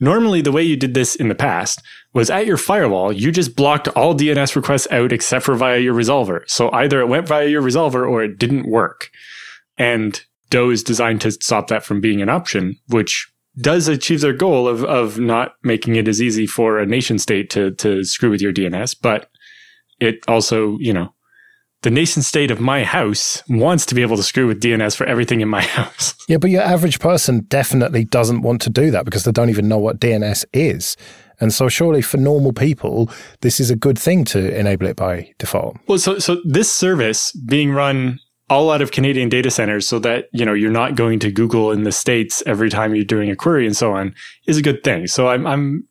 Normally, 0.00 0.40
the 0.40 0.52
way 0.52 0.62
you 0.62 0.76
did 0.76 0.94
this 0.94 1.14
in 1.14 1.28
the 1.28 1.34
past 1.34 1.82
was 2.14 2.30
at 2.30 2.46
your 2.46 2.56
firewall, 2.56 3.12
you 3.12 3.30
just 3.30 3.54
blocked 3.54 3.86
all 3.88 4.14
DNS 4.14 4.56
requests 4.56 4.88
out 4.90 5.12
except 5.12 5.44
for 5.44 5.54
via 5.54 5.78
your 5.78 5.94
resolver. 5.94 6.42
So 6.48 6.72
either 6.72 7.00
it 7.00 7.08
went 7.08 7.28
via 7.28 7.46
your 7.46 7.62
resolver 7.62 8.08
or 8.08 8.24
it 8.24 8.38
didn't 8.38 8.68
work. 8.68 9.10
And 9.76 10.20
DOH 10.50 10.70
is 10.70 10.82
designed 10.82 11.20
to 11.22 11.30
stop 11.30 11.68
that 11.68 11.84
from 11.84 12.00
being 12.00 12.20
an 12.20 12.28
option, 12.28 12.76
which 12.88 13.30
does 13.60 13.88
achieve 13.88 14.20
their 14.20 14.32
goal 14.32 14.68
of, 14.68 14.84
of 14.84 15.18
not 15.18 15.52
making 15.62 15.96
it 15.96 16.08
as 16.08 16.22
easy 16.22 16.46
for 16.46 16.78
a 16.78 16.86
nation 16.86 17.18
state 17.18 17.50
to, 17.50 17.72
to 17.72 18.04
screw 18.04 18.30
with 18.30 18.40
your 18.40 18.52
DNS. 18.52 18.96
But 19.00 19.28
it 20.00 20.20
also, 20.28 20.76
you 20.78 20.92
know, 20.92 21.12
the 21.82 21.90
nation 21.90 22.22
state 22.22 22.50
of 22.50 22.60
my 22.60 22.84
house 22.84 23.42
wants 23.48 23.86
to 23.86 23.94
be 23.94 24.02
able 24.02 24.16
to 24.16 24.22
screw 24.22 24.46
with 24.46 24.62
DNS 24.62 24.94
for 24.94 25.06
everything 25.06 25.40
in 25.40 25.48
my 25.48 25.62
house. 25.78 26.14
Yeah, 26.28 26.36
but 26.36 26.50
your 26.50 26.62
average 26.62 27.00
person 27.00 27.40
definitely 27.48 28.04
doesn't 28.04 28.42
want 28.42 28.60
to 28.62 28.70
do 28.70 28.90
that 28.90 29.04
because 29.04 29.24
they 29.24 29.32
don't 29.32 29.50
even 29.50 29.68
know 29.68 29.78
what 29.78 30.00
DNS 30.00 30.44
is. 30.52 30.96
And 31.40 31.54
so 31.54 31.68
surely 31.68 32.02
for 32.02 32.18
normal 32.18 32.52
people, 32.52 33.10
this 33.40 33.60
is 33.60 33.70
a 33.70 33.76
good 33.76 33.98
thing 33.98 34.26
to 34.26 34.54
enable 34.58 34.86
it 34.86 34.96
by 34.96 35.32
default. 35.38 35.78
Well, 35.86 35.98
so, 35.98 36.18
so 36.18 36.36
this 36.44 36.70
service 36.70 37.32
being 37.32 37.72
run 37.72 38.20
all 38.50 38.70
out 38.70 38.82
of 38.82 38.90
Canadian 38.90 39.28
data 39.28 39.50
centers 39.50 39.86
so 39.86 39.98
that, 40.00 40.28
you 40.32 40.44
know, 40.44 40.52
you're 40.52 40.70
not 40.70 40.96
going 40.96 41.20
to 41.20 41.30
Google 41.30 41.70
in 41.70 41.84
the 41.84 41.92
States 41.92 42.42
every 42.46 42.68
time 42.68 42.94
you're 42.94 43.04
doing 43.04 43.30
a 43.30 43.36
query 43.36 43.64
and 43.64 43.76
so 43.76 43.92
on 43.92 44.14
is 44.46 44.58
a 44.58 44.62
good 44.62 44.82
thing. 44.82 45.06
So 45.06 45.28
I'm, 45.28 45.46
I'm, 45.46 45.86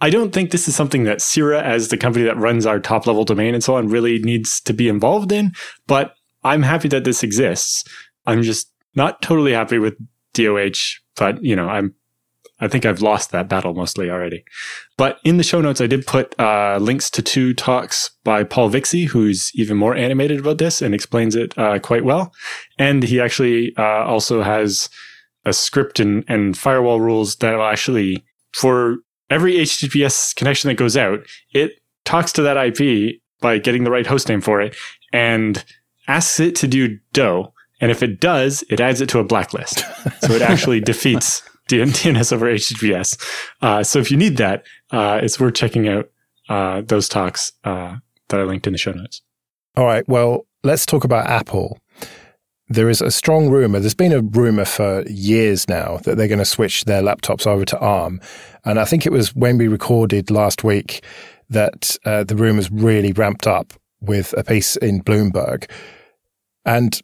I 0.00 0.08
don't 0.08 0.32
think 0.32 0.50
this 0.50 0.68
is 0.68 0.76
something 0.76 1.04
that 1.04 1.20
CIRA, 1.20 1.60
as 1.62 1.88
the 1.88 1.96
company 1.96 2.24
that 2.24 2.36
runs 2.36 2.66
our 2.66 2.80
top 2.80 3.06
level 3.06 3.24
domain 3.24 3.52
and 3.54 3.62
so 3.62 3.76
on, 3.76 3.88
really 3.88 4.20
needs 4.20 4.60
to 4.62 4.72
be 4.72 4.88
involved 4.88 5.32
in. 5.32 5.52
But 5.86 6.14
I'm 6.44 6.62
happy 6.62 6.88
that 6.88 7.04
this 7.04 7.22
exists. 7.22 7.84
I'm 8.26 8.42
just 8.42 8.72
not 8.94 9.20
totally 9.20 9.52
happy 9.52 9.78
with 9.78 9.96
DOH, 10.34 10.98
but 11.16 11.42
you 11.42 11.54
know, 11.54 11.68
I'm 11.68 11.94
I 12.62 12.68
think 12.68 12.86
I've 12.86 13.02
lost 13.02 13.32
that 13.32 13.48
battle 13.48 13.74
mostly 13.74 14.08
already. 14.08 14.44
But 14.96 15.18
in 15.24 15.36
the 15.36 15.42
show 15.42 15.60
notes, 15.60 15.80
I 15.80 15.88
did 15.88 16.06
put 16.06 16.38
uh, 16.38 16.78
links 16.80 17.10
to 17.10 17.20
two 17.20 17.54
talks 17.54 18.12
by 18.22 18.44
Paul 18.44 18.70
Vixie, 18.70 19.08
who's 19.08 19.50
even 19.56 19.76
more 19.76 19.96
animated 19.96 20.38
about 20.38 20.58
this 20.58 20.80
and 20.80 20.94
explains 20.94 21.34
it 21.34 21.58
uh, 21.58 21.80
quite 21.80 22.04
well. 22.04 22.32
And 22.78 23.02
he 23.02 23.20
actually 23.20 23.74
uh, 23.76 24.04
also 24.04 24.42
has 24.42 24.88
a 25.44 25.52
script 25.52 25.98
and, 25.98 26.24
and 26.28 26.56
firewall 26.56 27.00
rules 27.00 27.34
that 27.36 27.56
will 27.56 27.64
actually, 27.64 28.24
for 28.54 28.98
every 29.28 29.54
HTTPS 29.54 30.36
connection 30.36 30.68
that 30.68 30.76
goes 30.76 30.96
out, 30.96 31.18
it 31.52 31.80
talks 32.04 32.30
to 32.34 32.42
that 32.42 32.56
IP 32.56 33.16
by 33.40 33.58
getting 33.58 33.82
the 33.82 33.90
right 33.90 34.06
host 34.06 34.28
name 34.28 34.40
for 34.40 34.60
it 34.60 34.76
and 35.12 35.64
asks 36.06 36.38
it 36.38 36.54
to 36.56 36.68
do 36.68 36.96
DOH. 37.12 37.52
And 37.80 37.90
if 37.90 38.04
it 38.04 38.20
does, 38.20 38.62
it 38.70 38.78
adds 38.78 39.00
it 39.00 39.08
to 39.08 39.18
a 39.18 39.24
blacklist. 39.24 39.80
so 40.20 40.32
it 40.34 40.42
actually 40.42 40.78
defeats 40.92 41.42
DNS 41.68 42.32
over 42.32 42.46
HTTPS. 42.46 43.18
Uh, 43.60 43.82
so 43.82 43.98
if 43.98 44.10
you 44.10 44.16
need 44.16 44.36
that, 44.36 44.64
uh, 44.90 45.20
it's 45.22 45.38
worth 45.38 45.54
checking 45.54 45.88
out 45.88 46.10
uh, 46.48 46.82
those 46.82 47.08
talks 47.08 47.52
uh, 47.64 47.96
that 48.28 48.40
I 48.40 48.44
linked 48.44 48.66
in 48.66 48.72
the 48.72 48.78
show 48.78 48.92
notes. 48.92 49.22
All 49.76 49.86
right. 49.86 50.06
Well, 50.08 50.46
let's 50.64 50.84
talk 50.84 51.04
about 51.04 51.26
Apple. 51.26 51.78
There 52.68 52.88
is 52.88 53.00
a 53.00 53.10
strong 53.10 53.50
rumor. 53.50 53.80
There's 53.80 53.94
been 53.94 54.12
a 54.12 54.22
rumor 54.22 54.64
for 54.64 55.02
years 55.02 55.68
now 55.68 55.98
that 55.98 56.16
they're 56.16 56.28
going 56.28 56.38
to 56.38 56.44
switch 56.44 56.84
their 56.84 57.02
laptops 57.02 57.46
over 57.46 57.64
to 57.66 57.78
ARM. 57.78 58.20
And 58.64 58.78
I 58.78 58.84
think 58.84 59.04
it 59.04 59.12
was 59.12 59.34
when 59.34 59.58
we 59.58 59.68
recorded 59.68 60.30
last 60.30 60.64
week 60.64 61.04
that 61.50 61.96
uh, 62.04 62.24
the 62.24 62.36
rumors 62.36 62.70
really 62.70 63.12
ramped 63.12 63.46
up 63.46 63.74
with 64.00 64.34
a 64.36 64.44
piece 64.44 64.76
in 64.76 65.02
Bloomberg. 65.02 65.70
And 66.64 67.00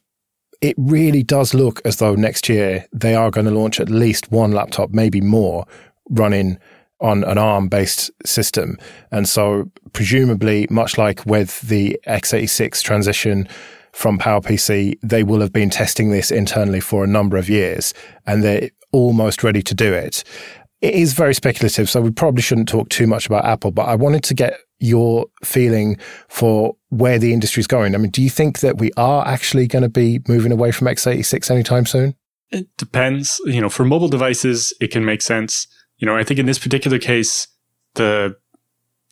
it 0.61 0.75
really 0.79 1.23
does 1.23 1.55
look 1.55 1.81
as 1.85 1.97
though 1.97 2.15
next 2.15 2.49
year 2.49 2.87
they 2.93 3.15
are 3.15 3.31
going 3.31 3.47
to 3.47 3.53
launch 3.53 3.81
at 3.81 3.88
least 3.88 4.31
one 4.31 4.53
laptop, 4.53 4.91
maybe 4.91 5.21
more, 5.21 5.67
running 6.11 6.59
on 7.00 7.23
an 7.25 7.38
ARM 7.38 7.69
based 7.69 8.11
system. 8.27 8.77
And 9.12 9.29
so, 9.29 9.71
presumably, 9.93 10.67
much 10.69 10.99
like 10.99 11.25
with 11.27 11.61
the 11.62 11.99
x86 12.07 12.83
transition 12.83 13.49
from 13.93 14.19
PowerPC, 14.19 14.99
they 15.03 15.23
will 15.23 15.41
have 15.41 15.53
been 15.53 15.71
testing 15.71 16.11
this 16.11 16.31
internally 16.31 16.81
for 16.81 17.05
a 17.05 17.09
number 17.09 17.37
of 17.37 17.49
years 17.49 17.95
and 18.27 18.43
they're 18.43 18.71
almost 18.93 19.45
ready 19.45 19.62
to 19.62 19.75
do 19.75 19.93
it. 19.93 20.25
It 20.81 20.95
is 20.95 21.12
very 21.12 21.35
speculative, 21.35 21.91
so 21.91 22.00
we 22.00 22.11
probably 22.11 22.43
shouldn't 22.43 22.69
talk 22.69 22.88
too 22.88 23.07
much 23.07 23.27
about 23.27 23.45
Apple, 23.45 23.73
but 23.73 23.88
I 23.88 23.97
wanted 23.97 24.23
to 24.25 24.35
get 24.35 24.61
your 24.81 25.27
feeling 25.45 25.99
for 26.29 26.77
where 26.91 27.19
the 27.19 27.33
industry 27.33 27.61
is 27.61 27.67
going. 27.67 27.95
I 27.95 27.99
mean, 27.99 28.11
do 28.11 28.23
you 28.23 28.31
think 28.31 28.61
that 28.61 28.79
we 28.79 28.91
are 28.97 29.27
actually 29.27 29.67
going 29.67 29.83
to 29.83 29.89
be 29.89 30.21
moving 30.29 30.53
away 30.53 30.71
from 30.71 30.87
x86 30.87 31.51
anytime 31.51 31.87
soon? 31.87 32.15
It 32.51 32.69
depends. 32.77 33.41
You 33.45 33.61
know, 33.61 33.69
for 33.69 33.85
mobile 33.85 34.09
devices, 34.09 34.73
it 34.81 34.91
can 34.91 35.05
make 35.05 35.23
sense. 35.23 35.67
You 35.99 36.07
know, 36.07 36.17
I 36.17 36.25
think 36.25 36.39
in 36.39 36.47
this 36.47 36.59
particular 36.59 36.99
case, 36.99 37.49
the 37.95 38.37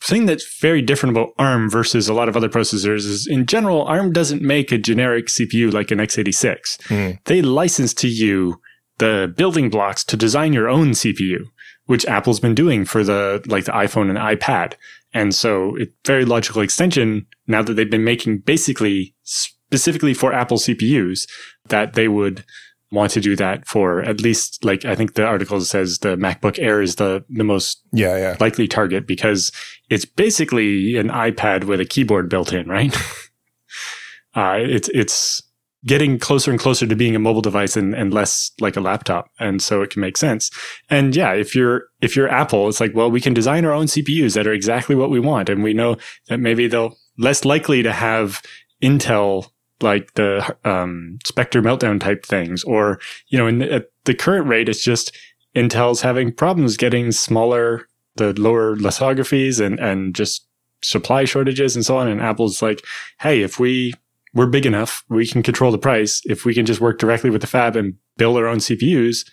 thing 0.01 0.25
that's 0.25 0.59
very 0.59 0.81
different 0.81 1.15
about 1.15 1.33
ARM 1.37 1.69
versus 1.69 2.07
a 2.07 2.13
lot 2.13 2.29
of 2.29 2.37
other 2.37 2.49
processors 2.49 3.05
is 3.05 3.27
in 3.27 3.45
general, 3.45 3.83
ARM 3.83 4.13
doesn't 4.13 4.41
make 4.41 4.71
a 4.71 4.77
generic 4.77 5.27
CPU 5.27 5.73
like 5.73 5.91
an 5.91 5.99
x86. 5.99 6.77
Mm. 6.87 7.19
They 7.25 7.41
license 7.41 7.93
to 7.95 8.07
you 8.07 8.61
the 8.99 9.33
building 9.35 9.69
blocks 9.69 10.03
to 10.05 10.17
design 10.17 10.53
your 10.53 10.69
own 10.69 10.91
CPU, 10.91 11.45
which 11.85 12.05
Apple's 12.05 12.39
been 12.39 12.55
doing 12.55 12.85
for 12.85 13.03
the, 13.03 13.43
like 13.47 13.65
the 13.65 13.71
iPhone 13.71 14.09
and 14.09 14.17
iPad. 14.17 14.73
And 15.17 15.33
so 15.33 15.75
it's 15.77 15.91
very 16.05 16.25
logical 16.25 16.61
extension 16.61 17.25
now 17.47 17.63
that 17.63 17.73
they've 17.73 17.89
been 17.89 18.03
making 18.03 18.41
basically 18.41 19.15
specifically 19.23 20.13
for 20.13 20.31
Apple 20.31 20.57
CPUs 20.57 21.27
that 21.69 21.93
they 21.93 22.07
would 22.07 22.45
want 22.91 23.11
to 23.13 23.19
do 23.19 23.35
that 23.35 23.67
for 23.67 24.03
at 24.03 24.21
least 24.21 24.63
like 24.63 24.85
I 24.85 24.93
think 24.93 25.15
the 25.15 25.25
article 25.25 25.59
says 25.61 25.97
the 25.97 26.15
MacBook 26.17 26.59
Air 26.59 26.83
is 26.83 26.97
the 26.97 27.25
the 27.29 27.43
most 27.43 27.81
yeah, 27.91 28.15
yeah. 28.15 28.37
likely 28.39 28.67
target 28.67 29.07
because 29.07 29.51
it's 29.89 30.05
basically 30.05 30.97
an 30.97 31.09
iPad 31.09 31.63
with 31.63 31.79
a 31.81 31.85
keyboard 31.85 32.29
built 32.29 32.53
in, 32.53 32.69
right? 32.69 32.95
uh, 34.35 34.57
it's 34.59 34.87
it's 34.89 35.41
getting 35.87 36.19
closer 36.19 36.51
and 36.51 36.59
closer 36.59 36.85
to 36.85 36.95
being 36.95 37.15
a 37.15 37.19
mobile 37.19 37.41
device 37.41 37.75
and, 37.75 37.95
and 37.95 38.13
less 38.13 38.51
like 38.59 38.75
a 38.75 38.81
laptop. 38.81 39.31
And 39.39 39.61
so 39.61 39.81
it 39.81 39.89
can 39.89 40.01
make 40.01 40.17
sense. 40.17 40.51
And 40.89 41.15
yeah, 41.15 41.33
if 41.33 41.55
you're, 41.55 41.87
if 42.01 42.15
you're 42.15 42.29
Apple, 42.29 42.67
it's 42.67 42.79
like, 42.79 42.93
well, 42.93 43.09
we 43.09 43.21
can 43.21 43.33
design 43.33 43.65
our 43.65 43.73
own 43.73 43.85
CPUs 43.85 44.35
that 44.35 44.45
are 44.45 44.53
exactly 44.53 44.95
what 44.95 45.09
we 45.09 45.19
want. 45.19 45.49
And 45.49 45.63
we 45.63 45.73
know 45.73 45.97
that 46.27 46.39
maybe 46.39 46.67
they'll 46.67 46.97
less 47.17 47.45
likely 47.45 47.81
to 47.81 47.91
have 47.91 48.43
Intel 48.83 49.47
like 49.81 50.13
the 50.15 50.55
um, 50.63 51.19
Spectre 51.25 51.61
meltdown 51.61 51.99
type 51.99 52.25
things, 52.25 52.63
or 52.63 52.99
you 53.27 53.37
know, 53.37 53.47
in 53.47 53.59
the, 53.59 53.71
at 53.71 53.91
the 54.05 54.13
current 54.13 54.47
rate, 54.47 54.69
it's 54.69 54.83
just 54.83 55.15
Intel's 55.55 56.01
having 56.01 56.33
problems 56.33 56.77
getting 56.77 57.11
smaller, 57.11 57.87
the 58.15 58.33
lower 58.39 58.75
lithographies, 58.75 59.59
and 59.59 59.79
and 59.79 60.15
just 60.15 60.47
supply 60.81 61.25
shortages 61.25 61.75
and 61.75 61.85
so 61.85 61.97
on. 61.97 62.07
And 62.07 62.21
Apple's 62.21 62.61
like, 62.61 62.83
hey, 63.19 63.41
if 63.41 63.59
we 63.59 63.93
we're 64.37 64.45
big 64.45 64.67
enough, 64.67 65.03
we 65.09 65.25
can 65.25 65.41
control 65.41 65.71
the 65.71 65.79
price. 65.79 66.21
If 66.25 66.45
we 66.45 66.53
can 66.53 66.65
just 66.65 66.79
work 66.79 66.99
directly 66.99 67.31
with 67.31 67.41
the 67.41 67.47
fab 67.47 67.75
and 67.75 67.95
build 68.17 68.37
our 68.37 68.45
own 68.45 68.59
CPUs, 68.59 69.27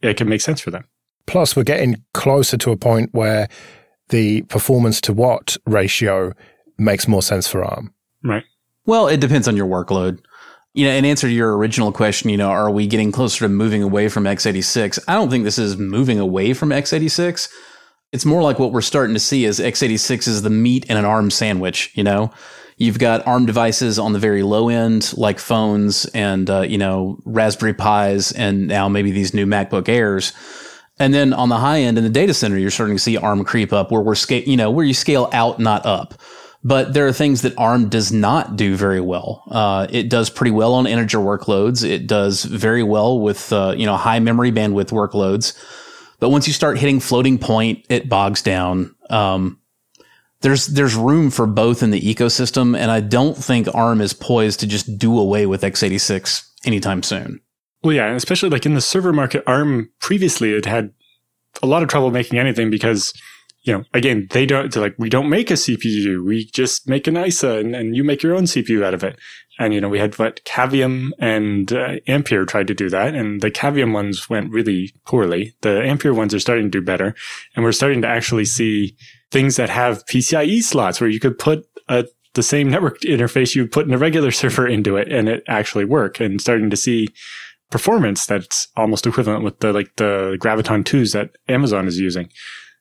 it 0.00 0.16
can 0.16 0.28
make 0.28 0.40
sense 0.40 0.62
for 0.62 0.70
them. 0.70 0.86
Plus, 1.26 1.54
we're 1.54 1.62
getting 1.62 2.02
closer 2.14 2.56
to 2.56 2.70
a 2.70 2.76
point 2.76 3.10
where 3.12 3.48
the 4.08 4.42
performance 4.42 5.00
to 5.02 5.12
watt 5.12 5.58
ratio 5.66 6.32
makes 6.78 7.06
more 7.06 7.20
sense 7.20 7.46
for 7.46 7.62
ARM. 7.64 7.92
Right. 8.24 8.44
Well, 8.86 9.08
it 9.08 9.20
depends 9.20 9.46
on 9.46 9.56
your 9.56 9.66
workload. 9.66 10.20
You 10.72 10.86
know, 10.86 10.92
in 10.92 11.04
answer 11.04 11.26
to 11.26 11.32
your 11.32 11.56
original 11.56 11.92
question, 11.92 12.30
you 12.30 12.38
know, 12.38 12.48
are 12.48 12.70
we 12.70 12.86
getting 12.86 13.12
closer 13.12 13.44
to 13.44 13.48
moving 13.50 13.82
away 13.82 14.08
from 14.08 14.24
x86? 14.24 14.98
I 15.06 15.14
don't 15.14 15.28
think 15.28 15.44
this 15.44 15.58
is 15.58 15.76
moving 15.76 16.18
away 16.18 16.54
from 16.54 16.70
x86. 16.70 17.50
It's 18.12 18.24
more 18.24 18.42
like 18.42 18.58
what 18.58 18.72
we're 18.72 18.80
starting 18.80 19.14
to 19.14 19.20
see 19.20 19.44
is 19.44 19.58
x86 19.58 20.28
is 20.28 20.42
the 20.42 20.50
meat 20.50 20.86
in 20.86 20.96
an 20.96 21.04
ARM 21.04 21.30
sandwich, 21.30 21.90
you 21.94 22.04
know? 22.04 22.32
You've 22.78 22.98
got 22.98 23.26
ARM 23.26 23.46
devices 23.46 23.98
on 23.98 24.12
the 24.12 24.18
very 24.18 24.42
low 24.42 24.68
end, 24.68 25.16
like 25.16 25.38
phones 25.38 26.04
and, 26.06 26.48
uh, 26.50 26.60
you 26.60 26.76
know, 26.76 27.18
Raspberry 27.24 27.72
Pis 27.72 28.32
and 28.32 28.68
now 28.68 28.88
maybe 28.88 29.12
these 29.12 29.32
new 29.32 29.46
MacBook 29.46 29.88
Airs. 29.88 30.32
And 30.98 31.12
then 31.12 31.32
on 31.32 31.48
the 31.48 31.56
high 31.56 31.80
end 31.80 31.96
in 31.96 32.04
the 32.04 32.10
data 32.10 32.34
center, 32.34 32.58
you're 32.58 32.70
starting 32.70 32.96
to 32.96 33.02
see 33.02 33.16
ARM 33.16 33.44
creep 33.44 33.72
up 33.72 33.90
where 33.90 34.02
we're 34.02 34.14
scale, 34.14 34.42
you 34.42 34.56
know, 34.56 34.70
where 34.70 34.84
you 34.84 34.94
scale 34.94 35.30
out, 35.32 35.58
not 35.58 35.86
up. 35.86 36.14
But 36.64 36.94
there 36.94 37.06
are 37.06 37.12
things 37.12 37.42
that 37.42 37.56
ARM 37.56 37.88
does 37.88 38.12
not 38.12 38.56
do 38.56 38.76
very 38.76 39.00
well. 39.00 39.44
Uh, 39.50 39.86
it 39.88 40.08
does 40.08 40.30
pretty 40.30 40.50
well 40.50 40.74
on 40.74 40.86
integer 40.86 41.18
workloads. 41.18 41.88
It 41.88 42.06
does 42.06 42.44
very 42.44 42.82
well 42.82 43.20
with 43.20 43.52
uh, 43.52 43.74
you 43.76 43.86
know 43.86 43.96
high 43.96 44.18
memory 44.18 44.50
bandwidth 44.50 44.90
workloads. 44.90 45.56
But 46.18 46.30
once 46.30 46.48
you 46.48 46.52
start 46.52 46.78
hitting 46.78 46.98
floating 46.98 47.38
point, 47.38 47.84
it 47.88 48.08
bogs 48.08 48.42
down. 48.42 48.96
Um, 49.10 49.60
there's 50.40 50.66
there's 50.66 50.94
room 50.94 51.30
for 51.30 51.46
both 51.46 51.82
in 51.82 51.90
the 51.90 52.00
ecosystem, 52.00 52.76
and 52.76 52.90
I 52.90 53.00
don't 53.00 53.36
think 53.36 53.68
ARM 53.74 54.00
is 54.00 54.12
poised 54.12 54.60
to 54.60 54.66
just 54.66 54.98
do 54.98 55.18
away 55.18 55.46
with 55.46 55.62
x86 55.62 56.46
anytime 56.64 57.02
soon. 57.02 57.40
Well, 57.82 57.94
yeah, 57.94 58.12
especially 58.14 58.50
like 58.50 58.66
in 58.66 58.74
the 58.74 58.80
server 58.80 59.12
market, 59.12 59.44
ARM 59.46 59.90
previously 60.00 60.52
it 60.52 60.66
had 60.66 60.92
a 61.62 61.66
lot 61.66 61.82
of 61.82 61.88
trouble 61.88 62.10
making 62.10 62.38
anything 62.38 62.70
because 62.70 63.12
you 63.66 63.72
know, 63.72 63.84
again, 63.92 64.28
they 64.30 64.46
don't, 64.46 64.72
they're 64.72 64.82
like, 64.82 64.94
we 64.96 65.08
don't 65.08 65.28
make 65.28 65.50
a 65.50 65.54
CPU. 65.54 66.24
We 66.24 66.44
just 66.44 66.88
make 66.88 67.08
an 67.08 67.16
ISA 67.16 67.58
and, 67.58 67.74
and 67.74 67.96
you 67.96 68.04
make 68.04 68.22
your 68.22 68.34
own 68.36 68.44
CPU 68.44 68.84
out 68.84 68.94
of 68.94 69.02
it. 69.02 69.18
And, 69.58 69.74
you 69.74 69.80
know, 69.80 69.88
we 69.88 69.98
had 69.98 70.16
what 70.20 70.44
Cavium 70.44 71.10
and 71.18 71.72
uh, 71.72 71.96
Ampere 72.06 72.44
tried 72.44 72.68
to 72.68 72.74
do 72.74 72.88
that. 72.90 73.16
And 73.16 73.40
the 73.40 73.50
Cavium 73.50 73.92
ones 73.92 74.30
went 74.30 74.52
really 74.52 74.94
poorly. 75.04 75.56
The 75.62 75.82
Ampere 75.82 76.14
ones 76.14 76.32
are 76.32 76.38
starting 76.38 76.66
to 76.66 76.78
do 76.78 76.84
better. 76.84 77.16
And 77.56 77.64
we're 77.64 77.72
starting 77.72 78.02
to 78.02 78.08
actually 78.08 78.44
see 78.44 78.96
things 79.30 79.56
that 79.56 79.70
have 79.70 80.04
PCIe 80.06 80.62
slots 80.62 81.00
where 81.00 81.10
you 81.10 81.20
could 81.20 81.38
put 81.38 81.66
a, 81.88 82.06
the 82.34 82.42
same 82.42 82.70
network 82.70 83.00
interface 83.00 83.54
you 83.54 83.66
put 83.66 83.86
in 83.86 83.94
a 83.94 83.98
regular 83.98 84.30
server 84.42 84.66
into 84.66 84.96
it 84.96 85.10
and 85.10 85.28
it 85.28 85.42
actually 85.48 85.84
work 85.84 86.20
and 86.20 86.40
starting 86.40 86.70
to 86.70 86.76
see 86.76 87.08
performance 87.70 88.26
that's 88.26 88.68
almost 88.76 89.06
equivalent 89.06 89.42
with 89.42 89.58
the, 89.58 89.72
like 89.72 89.94
the 89.96 90.38
Graviton 90.40 90.84
2s 90.84 91.12
that 91.12 91.30
Amazon 91.48 91.88
is 91.88 91.98
using. 91.98 92.28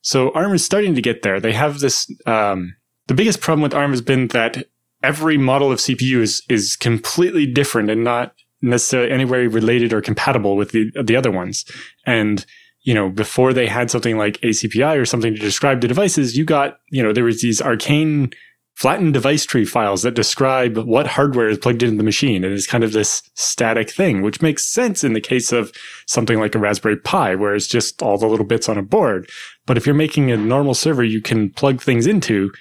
So 0.01 0.31
ARM 0.33 0.53
is 0.53 0.63
starting 0.63 0.93
to 0.93 1.01
get 1.01 1.23
there. 1.23 1.39
They 1.39 1.53
have 1.53 1.79
this, 1.79 2.11
um, 2.27 2.75
the 3.07 3.15
biggest 3.15 3.41
problem 3.41 3.63
with 3.63 3.73
ARM 3.73 3.91
has 3.91 4.01
been 4.01 4.27
that 4.29 4.65
every 5.01 5.37
model 5.37 5.71
of 5.71 5.79
CPU 5.79 6.19
is, 6.19 6.43
is 6.49 6.75
completely 6.75 7.47
different 7.47 7.89
and 7.89 8.03
not 8.03 8.35
necessarily 8.61 9.11
anywhere 9.11 9.49
related 9.49 9.93
or 9.93 10.01
compatible 10.01 10.55
with 10.55 10.71
the, 10.71 10.91
the 11.03 11.15
other 11.15 11.31
ones. 11.31 11.65
And, 12.05 12.45
you 12.85 12.93
know, 12.93 13.09
before 13.09 13.51
they 13.51 13.67
had 13.67 13.89
something 13.89 14.17
like 14.17 14.39
ACPI 14.41 14.97
or 14.97 15.05
something 15.05 15.33
to 15.33 15.39
describe 15.39 15.81
the 15.81 15.87
devices, 15.87 16.37
you 16.37 16.45
got, 16.45 16.77
you 16.91 17.01
know, 17.01 17.11
there 17.11 17.23
was 17.23 17.41
these 17.41 17.59
arcane 17.59 18.31
flattened 18.75 19.13
device 19.13 19.43
tree 19.43 19.65
files 19.65 20.03
that 20.03 20.13
describe 20.13 20.77
what 20.77 21.07
hardware 21.07 21.47
is 21.47 21.57
plugged 21.57 21.81
into 21.81 21.97
the 21.97 22.03
machine. 22.03 22.43
And 22.43 22.53
it's 22.53 22.67
kind 22.67 22.83
of 22.83 22.91
this 22.91 23.23
static 23.33 23.89
thing, 23.89 24.21
which 24.21 24.41
makes 24.41 24.65
sense 24.65 25.03
in 25.03 25.13
the 25.13 25.21
case 25.21 25.51
of 25.51 25.71
something 26.05 26.39
like 26.39 26.53
a 26.53 26.59
Raspberry 26.59 26.97
Pi, 26.97 27.33
where 27.33 27.55
it's 27.55 27.67
just 27.67 28.03
all 28.03 28.19
the 28.19 28.27
little 28.27 28.45
bits 28.45 28.69
on 28.69 28.77
a 28.77 28.83
board. 28.83 29.29
But 29.65 29.77
if 29.77 29.87
you're 29.87 29.95
making 29.95 30.29
a 30.29 30.37
normal 30.37 30.75
server 30.75 31.03
you 31.03 31.21
can 31.21 31.49
plug 31.49 31.81
things 31.81 32.05
into, 32.05 32.51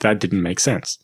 that 0.00 0.18
didn't 0.18 0.42
make 0.42 0.60
sense. 0.60 0.98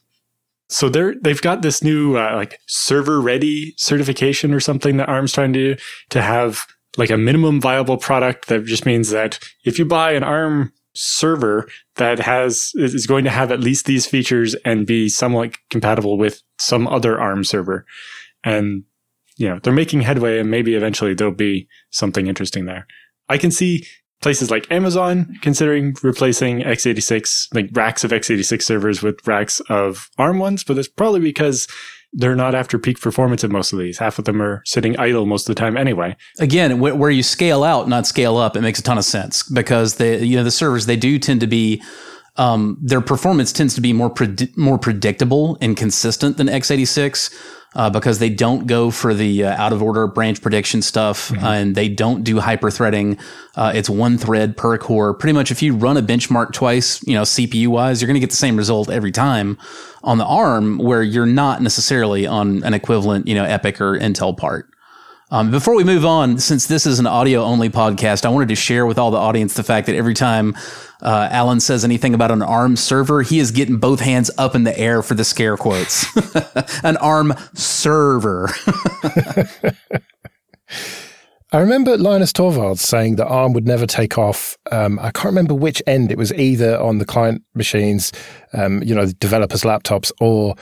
So 0.68 0.88
they're, 0.88 1.16
they've 1.20 1.42
got 1.42 1.60
this 1.60 1.82
new, 1.82 2.16
uh, 2.16 2.34
like 2.34 2.60
server 2.66 3.20
ready 3.20 3.74
certification 3.76 4.54
or 4.54 4.60
something 4.60 4.96
that 4.96 5.08
ARM's 5.08 5.32
trying 5.32 5.52
to 5.52 5.74
do 5.74 5.82
to 6.10 6.22
have 6.22 6.66
like 6.96 7.10
a 7.10 7.16
minimum 7.16 7.60
viable 7.60 7.96
product 7.96 8.48
that 8.48 8.64
just 8.64 8.86
means 8.86 9.10
that 9.10 9.38
if 9.64 9.78
you 9.78 9.84
buy 9.84 10.12
an 10.12 10.24
ARM 10.24 10.72
server 10.94 11.68
that 11.96 12.18
has 12.18 12.72
is 12.74 13.06
going 13.06 13.24
to 13.24 13.30
have 13.30 13.52
at 13.52 13.60
least 13.60 13.86
these 13.86 14.06
features 14.06 14.54
and 14.64 14.86
be 14.86 15.08
somewhat 15.08 15.56
compatible 15.70 16.18
with 16.18 16.42
some 16.58 16.88
other 16.88 17.20
ARM 17.20 17.44
server. 17.44 17.86
And 18.44 18.84
you 19.36 19.48
know, 19.48 19.58
they're 19.62 19.72
making 19.72 20.02
headway 20.02 20.38
and 20.38 20.50
maybe 20.50 20.74
eventually 20.74 21.14
there'll 21.14 21.32
be 21.32 21.68
something 21.90 22.26
interesting 22.26 22.66
there. 22.66 22.86
I 23.28 23.38
can 23.38 23.50
see 23.50 23.86
places 24.20 24.50
like 24.50 24.70
Amazon 24.70 25.34
considering 25.40 25.94
replacing 26.02 26.60
x86, 26.60 27.54
like 27.54 27.70
racks 27.72 28.04
of 28.04 28.10
x86 28.10 28.62
servers 28.62 29.02
with 29.02 29.26
racks 29.26 29.60
of 29.70 30.10
ARM 30.18 30.38
ones, 30.38 30.64
but 30.64 30.74
that's 30.74 30.88
probably 30.88 31.20
because 31.20 31.66
they're 32.12 32.36
not 32.36 32.54
after 32.54 32.78
peak 32.78 33.00
performance 33.00 33.44
in 33.44 33.52
most 33.52 33.72
of 33.72 33.78
these. 33.78 33.98
Half 33.98 34.18
of 34.18 34.24
them 34.24 34.42
are 34.42 34.62
sitting 34.64 34.98
idle 34.98 35.26
most 35.26 35.48
of 35.48 35.54
the 35.54 35.60
time 35.60 35.76
anyway. 35.76 36.16
Again, 36.38 36.80
where 36.80 37.10
you 37.10 37.22
scale 37.22 37.62
out, 37.62 37.88
not 37.88 38.06
scale 38.06 38.36
up, 38.36 38.56
it 38.56 38.62
makes 38.62 38.78
a 38.78 38.82
ton 38.82 38.98
of 38.98 39.04
sense 39.04 39.42
because 39.42 39.96
the 39.96 40.24
you 40.24 40.36
know 40.36 40.44
the 40.44 40.50
servers 40.50 40.86
they 40.86 40.96
do 40.96 41.18
tend 41.18 41.40
to 41.40 41.46
be 41.46 41.82
um, 42.36 42.78
their 42.80 43.00
performance 43.00 43.52
tends 43.52 43.74
to 43.74 43.80
be 43.80 43.92
more 43.92 44.10
pred- 44.10 44.56
more 44.56 44.78
predictable 44.78 45.58
and 45.60 45.76
consistent 45.76 46.36
than 46.36 46.46
x86 46.46 47.34
uh, 47.74 47.88
because 47.90 48.18
they 48.18 48.30
don't 48.30 48.66
go 48.66 48.90
for 48.90 49.14
the 49.14 49.44
uh, 49.44 49.62
out 49.62 49.72
of 49.72 49.82
order 49.82 50.06
branch 50.06 50.42
prediction 50.42 50.82
stuff 50.82 51.28
mm-hmm. 51.28 51.44
uh, 51.44 51.52
and 51.52 51.74
they 51.74 51.88
don't 51.88 52.24
do 52.24 52.40
hyper 52.40 52.70
threading. 52.70 53.18
Uh, 53.54 53.72
it's 53.74 53.88
one 53.88 54.18
thread 54.18 54.56
per 54.56 54.76
core. 54.78 55.14
Pretty 55.14 55.32
much, 55.32 55.50
if 55.50 55.62
you 55.62 55.74
run 55.74 55.96
a 55.96 56.02
benchmark 56.02 56.52
twice, 56.52 57.06
you 57.06 57.14
know 57.14 57.22
CPU 57.22 57.68
wise, 57.68 58.00
you're 58.00 58.06
going 58.06 58.14
to 58.14 58.20
get 58.20 58.30
the 58.30 58.36
same 58.36 58.56
result 58.56 58.90
every 58.90 59.12
time 59.12 59.58
on 60.02 60.18
the 60.18 60.24
ARM, 60.24 60.78
where 60.78 61.02
you're 61.02 61.26
not 61.26 61.62
necessarily 61.62 62.26
on 62.26 62.62
an 62.64 62.74
equivalent, 62.74 63.28
you 63.28 63.34
know, 63.34 63.44
EPYC 63.44 63.80
or 63.80 63.98
Intel 63.98 64.36
part. 64.36 64.70
Um, 65.32 65.52
before 65.52 65.76
we 65.76 65.84
move 65.84 66.04
on, 66.04 66.38
since 66.38 66.66
this 66.66 66.86
is 66.86 66.98
an 66.98 67.06
audio 67.06 67.42
only 67.42 67.70
podcast, 67.70 68.24
I 68.24 68.30
wanted 68.30 68.48
to 68.48 68.56
share 68.56 68.84
with 68.84 68.98
all 68.98 69.12
the 69.12 69.16
audience 69.16 69.54
the 69.54 69.62
fact 69.62 69.86
that 69.86 69.94
every 69.94 70.14
time 70.14 70.56
uh, 71.02 71.28
Allan 71.30 71.60
says 71.60 71.84
anything 71.84 72.14
about 72.14 72.32
an 72.32 72.42
ARM 72.42 72.74
server, 72.74 73.22
he 73.22 73.38
is 73.38 73.52
getting 73.52 73.76
both 73.76 74.00
hands 74.00 74.32
up 74.38 74.56
in 74.56 74.64
the 74.64 74.76
air 74.76 75.02
for 75.02 75.14
the 75.14 75.24
scare 75.24 75.56
quotes. 75.56 76.04
an 76.84 76.96
ARM 76.96 77.34
server. 77.54 78.50
I 81.52 81.58
remember 81.58 81.96
Linus 81.96 82.32
Torvalds 82.32 82.78
saying 82.78 83.16
that 83.16 83.26
ARM 83.26 83.52
would 83.52 83.66
never 83.66 83.86
take 83.86 84.18
off. 84.18 84.56
Um, 84.72 84.98
I 84.98 85.12
can't 85.12 85.26
remember 85.26 85.54
which 85.54 85.80
end. 85.86 86.10
It 86.10 86.18
was 86.18 86.32
either 86.32 86.80
on 86.80 86.98
the 86.98 87.04
client 87.04 87.42
machines, 87.54 88.12
um, 88.52 88.82
you 88.82 88.94
know, 88.96 89.06
developers' 89.06 89.62
laptops, 89.62 90.10
or 90.20 90.56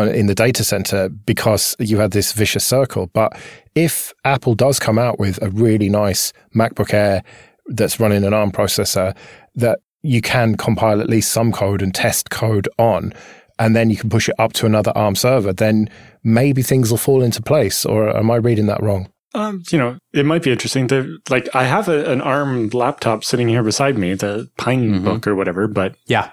in 0.00 0.26
the 0.26 0.34
data 0.34 0.64
center 0.64 1.08
because 1.08 1.76
you 1.78 1.98
had 1.98 2.12
this 2.12 2.32
vicious 2.32 2.66
circle. 2.66 3.08
But 3.12 3.38
if 3.74 4.12
Apple 4.24 4.54
does 4.54 4.78
come 4.78 4.98
out 4.98 5.18
with 5.18 5.42
a 5.42 5.50
really 5.50 5.88
nice 5.88 6.32
MacBook 6.54 6.92
Air 6.94 7.22
that's 7.66 8.00
running 8.00 8.24
an 8.24 8.32
ARM 8.34 8.52
processor 8.52 9.14
that 9.54 9.80
you 10.02 10.20
can 10.20 10.56
compile 10.56 11.00
at 11.00 11.08
least 11.08 11.30
some 11.32 11.52
code 11.52 11.82
and 11.82 11.94
test 11.94 12.30
code 12.30 12.68
on, 12.78 13.12
and 13.58 13.76
then 13.76 13.90
you 13.90 13.96
can 13.96 14.10
push 14.10 14.28
it 14.28 14.34
up 14.38 14.52
to 14.54 14.66
another 14.66 14.92
ARM 14.96 15.14
server, 15.14 15.52
then 15.52 15.88
maybe 16.24 16.62
things 16.62 16.90
will 16.90 16.98
fall 16.98 17.22
into 17.22 17.40
place. 17.42 17.84
Or 17.84 18.16
am 18.16 18.30
I 18.30 18.36
reading 18.36 18.66
that 18.66 18.82
wrong? 18.82 19.08
Um, 19.34 19.62
you 19.70 19.78
know, 19.78 19.98
it 20.12 20.26
might 20.26 20.42
be 20.42 20.50
interesting 20.52 20.88
to 20.88 21.18
like. 21.30 21.48
I 21.54 21.64
have 21.64 21.88
a, 21.88 22.04
an 22.10 22.20
ARM 22.20 22.68
laptop 22.70 23.24
sitting 23.24 23.48
here 23.48 23.62
beside 23.62 23.96
me, 23.96 24.14
the 24.14 24.50
Pine 24.58 25.00
Mhm. 25.02 25.26
Or 25.26 25.34
whatever, 25.34 25.68
but 25.68 25.96
yeah. 26.06 26.30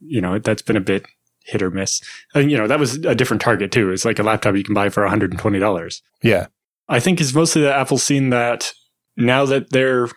you 0.00 0.20
know 0.20 0.38
that's 0.38 0.62
been 0.62 0.76
a 0.76 0.80
bit 0.80 1.04
hit 1.46 1.62
or 1.62 1.70
miss. 1.70 2.00
And 2.34 2.50
you 2.50 2.56
know 2.56 2.66
that 2.66 2.78
was 2.78 2.96
a 2.96 3.14
different 3.14 3.40
target 3.40 3.72
too. 3.72 3.90
It's 3.90 4.04
like 4.04 4.18
a 4.18 4.22
laptop 4.22 4.56
you 4.56 4.64
can 4.64 4.74
buy 4.74 4.88
for 4.88 5.02
one 5.02 5.10
hundred 5.10 5.32
and 5.32 5.40
twenty 5.40 5.58
dollars. 5.58 6.02
Yeah. 6.22 6.46
I 6.88 7.00
think 7.00 7.20
it's 7.20 7.34
mostly 7.34 7.62
that 7.62 7.78
Apple's 7.78 8.04
seen 8.04 8.30
that 8.30 8.72
now 9.16 9.44
that 9.46 9.70
they're 9.70 10.08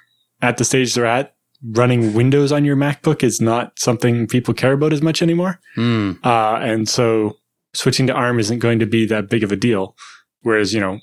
at 0.42 0.58
the 0.58 0.66
stage 0.66 0.94
they're 0.94 1.06
at, 1.06 1.36
running 1.64 2.14
Windows 2.14 2.52
on 2.52 2.64
your 2.64 2.76
MacBook 2.76 3.24
is 3.24 3.42
not 3.42 3.78
something 3.78 4.28
people 4.28 4.54
care 4.54 4.74
about 4.74 4.94
as 4.94 5.02
much 5.02 5.22
anymore. 5.22 5.60
Mm. 5.78 6.24
Uh, 6.24 6.60
and 6.62 6.88
so 6.88 7.38
switching 7.74 8.08
to 8.08 8.14
ARM 8.14 8.40
isn't 8.40 8.60
going 8.60 8.80
to 8.80 8.86
be 8.86 9.06
that 9.08 9.30
big 9.30 9.44
of 9.44 9.52
a 9.52 9.56
deal. 9.56 9.96
Whereas, 10.42 10.74
you 10.74 10.80
know, 10.80 11.00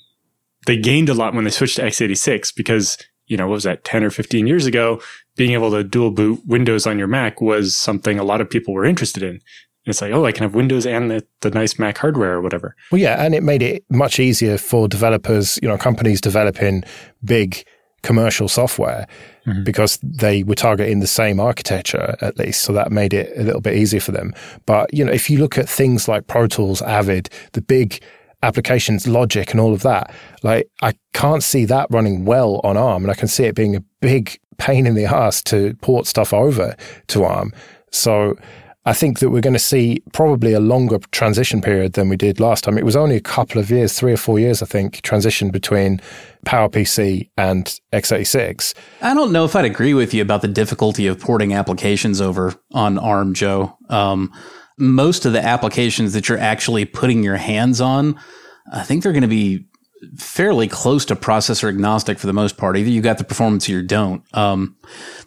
they 0.65 0.77
gained 0.77 1.09
a 1.09 1.13
lot 1.13 1.33
when 1.33 1.43
they 1.43 1.51
switched 1.51 1.75
to 1.77 1.83
x86 1.83 2.55
because, 2.55 2.97
you 3.27 3.37
know, 3.37 3.47
what 3.47 3.53
was 3.53 3.63
that, 3.63 3.83
10 3.83 4.03
or 4.03 4.09
15 4.09 4.47
years 4.47 4.65
ago, 4.65 5.01
being 5.35 5.51
able 5.51 5.71
to 5.71 5.83
dual 5.83 6.11
boot 6.11 6.41
Windows 6.45 6.87
on 6.87 6.97
your 6.97 7.07
Mac 7.07 7.39
was 7.39 7.75
something 7.75 8.17
a 8.17 8.23
lot 8.23 8.41
of 8.41 8.49
people 8.49 8.73
were 8.73 8.85
interested 8.85 9.21
in. 9.21 9.41
It's 9.87 10.01
like, 10.01 10.11
oh, 10.11 10.25
I 10.25 10.31
can 10.31 10.43
have 10.43 10.53
Windows 10.53 10.85
and 10.85 11.09
the, 11.09 11.25
the 11.41 11.49
nice 11.49 11.79
Mac 11.79 11.97
hardware 11.97 12.33
or 12.33 12.41
whatever. 12.41 12.75
Well, 12.91 12.99
yeah, 13.01 13.23
and 13.23 13.33
it 13.33 13.41
made 13.41 13.61
it 13.63 13.83
much 13.89 14.19
easier 14.19 14.57
for 14.57 14.87
developers, 14.87 15.57
you 15.61 15.67
know, 15.67 15.77
companies 15.77 16.21
developing 16.21 16.83
big 17.23 17.63
commercial 18.03 18.47
software 18.47 19.07
Mhm. 19.47 19.63
because 19.65 19.97
they 20.03 20.43
were 20.43 20.55
targeting 20.55 20.99
the 20.99 21.07
same 21.07 21.39
architecture 21.39 22.15
at 22.21 22.37
least. 22.37 22.61
So 22.61 22.71
that 22.73 22.91
made 22.91 23.13
it 23.13 23.31
a 23.37 23.43
little 23.43 23.61
bit 23.61 23.75
easier 23.75 23.99
for 24.01 24.11
them. 24.11 24.33
But, 24.65 24.93
you 24.93 25.03
know, 25.03 25.11
if 25.11 25.29
you 25.29 25.39
look 25.39 25.57
at 25.57 25.67
things 25.69 26.07
like 26.07 26.27
Pro 26.27 26.47
Tools, 26.47 26.81
Avid, 26.81 27.29
the 27.53 27.61
big 27.61 27.99
applications, 28.43 29.07
Logic, 29.07 29.49
and 29.51 29.59
all 29.59 29.73
of 29.73 29.81
that, 29.81 30.11
like 30.43 30.69
I 30.81 30.93
can't 31.13 31.43
see 31.43 31.65
that 31.65 31.87
running 31.89 32.23
well 32.25 32.61
on 32.63 32.77
ARM. 32.77 33.03
And 33.03 33.11
I 33.11 33.15
can 33.15 33.27
see 33.27 33.45
it 33.45 33.55
being 33.55 33.75
a 33.75 33.83
big 33.99 34.37
pain 34.57 34.85
in 34.85 34.95
the 34.95 35.05
ass 35.05 35.41
to 35.43 35.73
port 35.81 36.05
stuff 36.07 36.33
over 36.33 36.75
to 37.07 37.23
ARM. 37.23 37.51
So 37.91 38.35
I 38.87 38.93
think 38.93 39.19
that 39.19 39.31
we're 39.31 39.41
going 39.41 39.51
to 39.51 39.59
see 39.59 40.01
probably 40.13 40.53
a 40.53 40.61
longer 40.61 40.99
transition 41.11 41.61
period 41.61 41.91
than 41.91 42.07
we 42.07 42.15
did 42.15 42.39
last 42.39 42.63
time. 42.63 42.77
It 42.77 42.85
was 42.85 42.95
only 42.95 43.17
a 43.17 43.21
couple 43.21 43.59
of 43.59 43.69
years, 43.69 43.99
three 43.99 44.13
or 44.13 44.17
four 44.17 44.39
years, 44.39 44.63
I 44.63 44.65
think, 44.65 45.01
transition 45.01 45.49
between 45.49 45.99
PowerPC 46.45 47.29
and 47.37 47.65
x86. 47.91 48.73
I 49.01 49.13
don't 49.13 49.33
know 49.33 49.43
if 49.43 49.57
I'd 49.57 49.65
agree 49.65 49.93
with 49.93 50.13
you 50.13 50.21
about 50.21 50.41
the 50.41 50.47
difficulty 50.47 51.05
of 51.05 51.19
porting 51.19 51.53
applications 51.53 52.21
over 52.21 52.53
on 52.73 52.97
ARM, 52.97 53.33
Joe. 53.33 53.77
Um, 53.89 54.31
most 54.77 55.25
of 55.25 55.33
the 55.33 55.43
applications 55.43 56.13
that 56.13 56.29
you're 56.29 56.39
actually 56.39 56.85
putting 56.85 57.23
your 57.23 57.35
hands 57.35 57.81
on, 57.81 58.17
I 58.71 58.83
think 58.83 59.03
they're 59.03 59.11
going 59.11 59.21
to 59.21 59.27
be 59.27 59.65
fairly 60.15 60.67
close 60.67 61.05
to 61.05 61.15
processor 61.15 61.69
agnostic 61.69 62.19
for 62.19 62.27
the 62.27 62.33
most 62.33 62.57
part. 62.57 62.77
Either 62.77 62.89
you 62.89 63.01
got 63.01 63.17
the 63.17 63.23
performance 63.23 63.67
or 63.67 63.73
you 63.73 63.81
don't. 63.81 64.23
Um, 64.35 64.75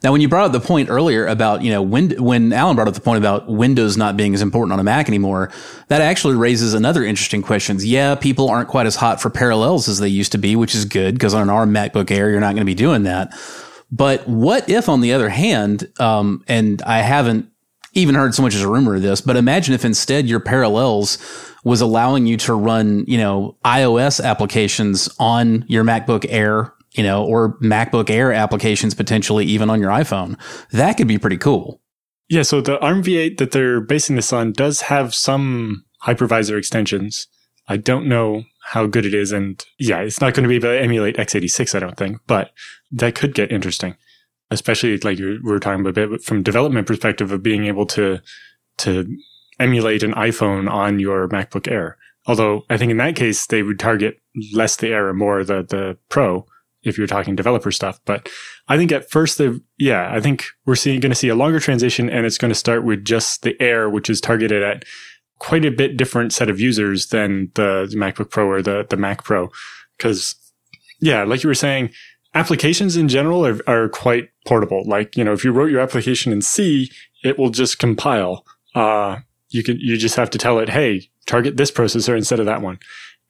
now, 0.03 0.13
when 0.13 0.21
you 0.21 0.29
brought 0.29 0.47
up 0.47 0.53
the 0.53 0.61
point 0.61 0.91
earlier 0.91 1.27
about, 1.27 1.63
you 1.63 1.71
know, 1.71 1.83
when, 1.83 2.11
when 2.23 2.53
Allan 2.53 2.77
brought 2.77 2.89
up 2.89 2.95
the 2.95 3.01
point 3.01 3.19
about 3.19 3.49
Windows 3.49 3.97
not 3.97 4.17
being 4.17 4.35
as 4.35 4.43
important 4.43 4.73
on 4.73 4.81
a 4.81 4.85
Mac 4.85 5.09
anymore, 5.09 5.51
that 5.89 6.01
actually 6.01 6.37
raises 6.37 6.75
another 6.75 7.05
interesting 7.05 7.43
questions. 7.43 7.85
Yeah, 7.85 8.15
people 8.15 8.49
aren't 8.49 8.69
quite 8.69 8.87
as 8.87 8.97
hot 8.97 9.21
for 9.21 9.31
parallels 9.31 9.89
as 9.89 9.99
they 9.99 10.09
used 10.09 10.33
to 10.33 10.39
be, 10.39 10.57
which 10.57 10.75
is 10.75 10.85
good 10.85 11.15
because 11.15 11.35
on 11.35 11.51
our 11.51 11.67
MacBook 11.67 12.11
Air, 12.11 12.31
you're 12.31 12.41
not 12.41 12.55
going 12.55 12.59
to 12.59 12.65
be 12.65 12.75
doing 12.75 13.03
that. 13.05 13.33
But 13.91 14.27
what 14.29 14.69
if, 14.69 14.89
on 14.89 15.01
the 15.01 15.13
other 15.13 15.29
hand, 15.29 15.91
um, 15.99 16.45
and 16.47 16.81
I 16.83 16.99
haven't 16.99 17.51
even 17.93 18.15
heard 18.15 18.35
so 18.35 18.43
much 18.43 18.55
as 18.55 18.63
a 18.63 18.69
rumor 18.69 18.95
of 18.95 19.03
this, 19.03 19.21
but 19.21 19.37
imagine 19.37 19.75
if 19.75 19.85
instead 19.85 20.29
your 20.29 20.41
parallels 20.41 21.19
was 21.65 21.81
allowing 21.81 22.27
you 22.27 22.37
to 22.39 22.55
run, 22.55 23.05
you 23.07 23.19
know, 23.19 23.57
iOS 23.65 24.23
applications 24.23 25.09
on 25.19 25.65
your 25.69 25.85
MacBook 25.85 26.27
Air, 26.29 26.73
you 26.93 27.03
know, 27.03 27.25
or 27.25 27.59
MacBook 27.59 28.11
Air 28.11 28.33
applications 28.33 28.95
potentially 28.95 29.45
even 29.47 29.71
on 29.71 29.81
your 29.81 29.91
iPhone. 29.91 30.39
That 30.71 30.97
could 30.97 31.09
be 31.09 31.19
pretty 31.19 31.37
cool. 31.37 31.81
Yeah, 32.29 32.43
so 32.43 32.61
the 32.61 32.79
ARM 32.79 33.03
v8 33.03 33.39
that 33.39 33.51
they're 33.51 33.81
basing 33.81 34.17
this 34.17 34.33
on 34.33 34.53
does 34.53 34.83
have 34.83 35.15
some 35.15 35.85
hypervisor 36.05 36.57
extensions. 36.57 37.27
I 37.69 37.77
don't 37.77 38.07
know 38.07 38.45
how 38.63 38.87
good 38.87 39.05
it 39.05 39.15
is, 39.15 39.33
and 39.33 39.65
yeah, 39.79 39.99
it's 40.01 40.21
not 40.21 40.35
going 40.35 40.45
to 40.45 40.49
be 40.49 40.57
able 40.57 40.69
to 40.69 40.81
emulate 40.81 41.17
x86, 41.17 41.75
I 41.75 41.81
don't 41.81 41.97
think, 41.97 42.19
but 42.27 42.53
that 42.93 43.17
could 43.17 43.35
get 43.35 43.51
interesting, 43.51 43.97
especially 44.51 44.97
like 44.99 45.19
we 45.19 45.41
were 45.41 45.59
talking 45.59 45.81
about 45.81 45.99
a 45.99 46.09
bit 46.09 46.23
from 46.23 46.43
development 46.43 46.87
perspective 46.87 47.33
of 47.33 47.43
being 47.43 47.65
able 47.67 47.87
to 47.87 48.21
to 48.79 49.17
emulate 49.61 50.03
an 50.03 50.15
iPhone 50.15 50.71
on 50.71 50.99
your 50.99 51.29
MacBook 51.29 51.71
Air. 51.71 51.97
Although 52.27 52.65
I 52.69 52.77
think 52.77 52.91
in 52.91 52.97
that 52.99 53.17
case 53.17 53.47
they 53.47 53.63
would 53.63 53.79
target 53.79 54.21
less 54.53 54.77
the 54.77 54.89
Air 54.89 55.09
and 55.09 55.19
more 55.19 55.45
the 55.45 55.63
the 55.63 55.99
Pro 56.09 56.47
if 56.83 56.97
you're 56.97 57.07
talking 57.07 57.37
developer 57.37 57.71
stuff. 57.71 58.01
But 58.05 58.29
I 58.69 58.77
think 58.77 58.91
at 58.91 59.11
first 59.11 59.39
they 59.39 59.53
yeah, 59.79 60.11
I 60.13 60.21
think 60.21 60.47
we're 60.67 60.75
seeing 60.75 61.01
going 61.01 61.11
to 61.11 61.17
see 61.17 61.29
a 61.29 61.35
longer 61.35 61.61
transition 61.61 62.09
and 62.09 62.27
it's 62.27 62.39
going 62.39 62.51
to 62.51 62.55
start 62.55 62.85
with 62.85 63.05
just 63.05 63.43
the 63.43 63.61
Air, 63.61 63.89
which 63.89 64.11
is 64.11 64.21
targeted 64.21 64.63
at 64.63 64.85
quite 65.39 65.65
a 65.65 65.71
bit 65.71 65.97
different 65.97 66.33
set 66.33 66.51
of 66.51 66.61
users 66.61 67.09
than 67.09 67.51
the 67.55 67.91
MacBook 67.97 68.31
Pro 68.31 68.49
or 68.49 68.63
the 68.63 68.87
the 68.89 68.97
Mac 68.97 69.25
Pro. 69.25 69.51
Cause 69.99 70.35
yeah, 71.01 71.25
like 71.25 71.43
you 71.43 71.49
were 71.49 71.55
saying, 71.55 71.91
applications 72.35 72.97
in 72.97 73.09
general 73.09 73.47
are, 73.47 73.61
are 73.67 73.89
quite 73.89 74.29
portable. 74.47 74.85
Like, 74.87 75.17
you 75.17 75.25
know, 75.25 75.33
if 75.33 75.45
you 75.45 75.53
wrote 75.53 75.71
your 75.71 75.81
application 75.81 76.33
in 76.33 76.43
C, 76.43 76.91
it 77.25 77.39
will 77.39 77.51
just 77.51 77.79
compile. 77.79 78.45
Uh, 78.75 79.19
you 79.51 79.63
can, 79.63 79.79
you 79.79 79.97
just 79.97 80.17
have 80.17 80.31
to 80.31 80.39
tell 80.39 80.59
it, 80.59 80.69
Hey, 80.69 81.11
target 81.27 81.57
this 81.57 81.71
processor 81.71 82.17
instead 82.17 82.41
of 82.41 82.47
that 82.47 82.63
one. 82.63 82.79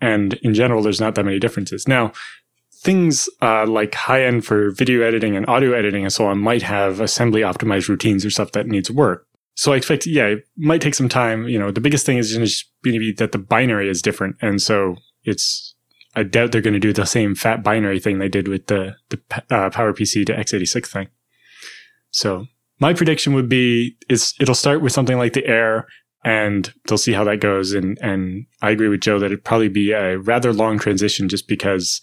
And 0.00 0.34
in 0.34 0.54
general, 0.54 0.82
there's 0.82 1.00
not 1.00 1.14
that 1.14 1.24
many 1.24 1.38
differences. 1.38 1.86
Now, 1.86 2.12
things 2.80 3.28
uh, 3.42 3.66
like 3.66 3.94
high 3.94 4.24
end 4.24 4.44
for 4.44 4.70
video 4.70 5.02
editing 5.02 5.36
and 5.36 5.46
audio 5.48 5.72
editing 5.72 6.02
and 6.02 6.12
so 6.12 6.26
on 6.26 6.38
might 6.38 6.62
have 6.62 7.00
assembly 7.00 7.42
optimized 7.42 7.88
routines 7.88 8.24
or 8.24 8.30
stuff 8.30 8.52
that 8.52 8.66
needs 8.66 8.90
work. 8.90 9.26
So 9.54 9.72
I 9.72 9.76
expect, 9.76 10.06
yeah, 10.06 10.26
it 10.26 10.48
might 10.56 10.80
take 10.80 10.94
some 10.94 11.08
time. 11.08 11.46
You 11.46 11.58
know, 11.58 11.70
the 11.70 11.82
biggest 11.82 12.06
thing 12.06 12.16
is 12.16 12.32
going 12.32 12.94
to 12.94 12.98
be 12.98 13.12
that 13.12 13.32
the 13.32 13.38
binary 13.38 13.90
is 13.90 14.00
different. 14.00 14.36
And 14.40 14.62
so 14.62 14.96
it's, 15.24 15.74
I 16.16 16.22
doubt 16.22 16.52
they're 16.52 16.62
going 16.62 16.74
to 16.74 16.80
do 16.80 16.94
the 16.94 17.04
same 17.04 17.34
fat 17.34 17.62
binary 17.62 18.00
thing 18.00 18.18
they 18.18 18.28
did 18.28 18.48
with 18.48 18.68
the, 18.68 18.96
the 19.10 19.20
uh, 19.50 19.68
PowerPC 19.68 20.24
to 20.26 20.34
x86 20.34 20.86
thing. 20.86 21.08
So 22.10 22.46
my 22.78 22.94
prediction 22.94 23.34
would 23.34 23.48
be 23.48 23.96
is 24.08 24.34
it'll 24.40 24.54
start 24.54 24.80
with 24.80 24.92
something 24.92 25.18
like 25.18 25.34
the 25.34 25.46
Air 25.46 25.86
and 26.24 26.72
they'll 26.86 26.98
see 26.98 27.12
how 27.12 27.24
that 27.24 27.40
goes. 27.40 27.72
And, 27.72 27.98
and 28.00 28.46
I 28.62 28.70
agree 28.70 28.88
with 28.88 29.00
Joe 29.00 29.18
that 29.18 29.26
it'd 29.26 29.44
probably 29.44 29.68
be 29.68 29.92
a 29.92 30.18
rather 30.18 30.52
long 30.52 30.78
transition 30.78 31.28
just 31.28 31.48
because, 31.48 32.00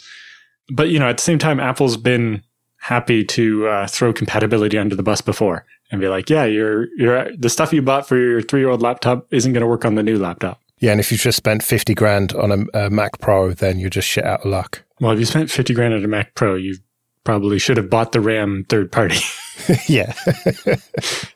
but 0.70 0.90
you 0.90 1.00
know, 1.00 1.10
at 1.10 1.18
the 1.18 1.24
same 1.24 1.40
time, 1.40 1.60
Apple's 1.60 1.98
been 1.98 2.44
happy 2.80 3.24
to 3.26 3.68
uh, 3.68 3.88
throw 3.88 4.14
compatibility 4.14 4.78
under 4.78 4.96
the 4.96 5.04
bus 5.04 5.22
before 5.22 5.66
and 5.92 6.02
be 6.02 6.08
like, 6.08 6.30
yeah, 6.30 6.46
your 6.46 6.88
your 6.98 7.36
the 7.38 7.50
stuff 7.50 7.74
you 7.74 7.82
bought 7.82 8.08
for 8.08 8.18
your 8.18 8.42
three 8.42 8.60
year 8.60 8.70
old 8.70 8.82
laptop 8.82 9.32
isn't 9.32 9.54
going 9.54 9.62
to 9.62 9.68
work 9.68 9.86
on 9.86 9.96
the 9.96 10.04
new 10.04 10.18
laptop. 10.18 10.62
Yeah, 10.80 10.92
and 10.92 11.00
if 11.00 11.12
you've 11.12 11.22
just 11.22 11.38
spent 11.38 11.64
50 11.64 11.96
grand 11.96 12.34
on 12.34 12.52
a, 12.52 12.86
a 12.86 12.90
Mac 12.92 13.20
Pro, 13.20 13.52
then 13.52 13.80
you're 13.80 13.90
just 13.90 14.08
shit 14.08 14.24
out 14.24 14.42
of 14.42 14.46
luck. 14.46 14.84
Well, 15.00 15.12
if 15.12 15.20
you 15.20 15.26
spent 15.26 15.52
fifty 15.52 15.74
grand 15.74 15.94
on 15.94 16.04
a 16.04 16.08
Mac 16.08 16.34
Pro, 16.34 16.56
you 16.56 16.76
probably 17.24 17.60
should 17.60 17.78
have 17.78 17.90
bought 17.90 18.14
the 18.14 18.22
RAM 18.22 18.66
third 18.70 18.92
party 18.92 19.20
yeah. 19.88 20.14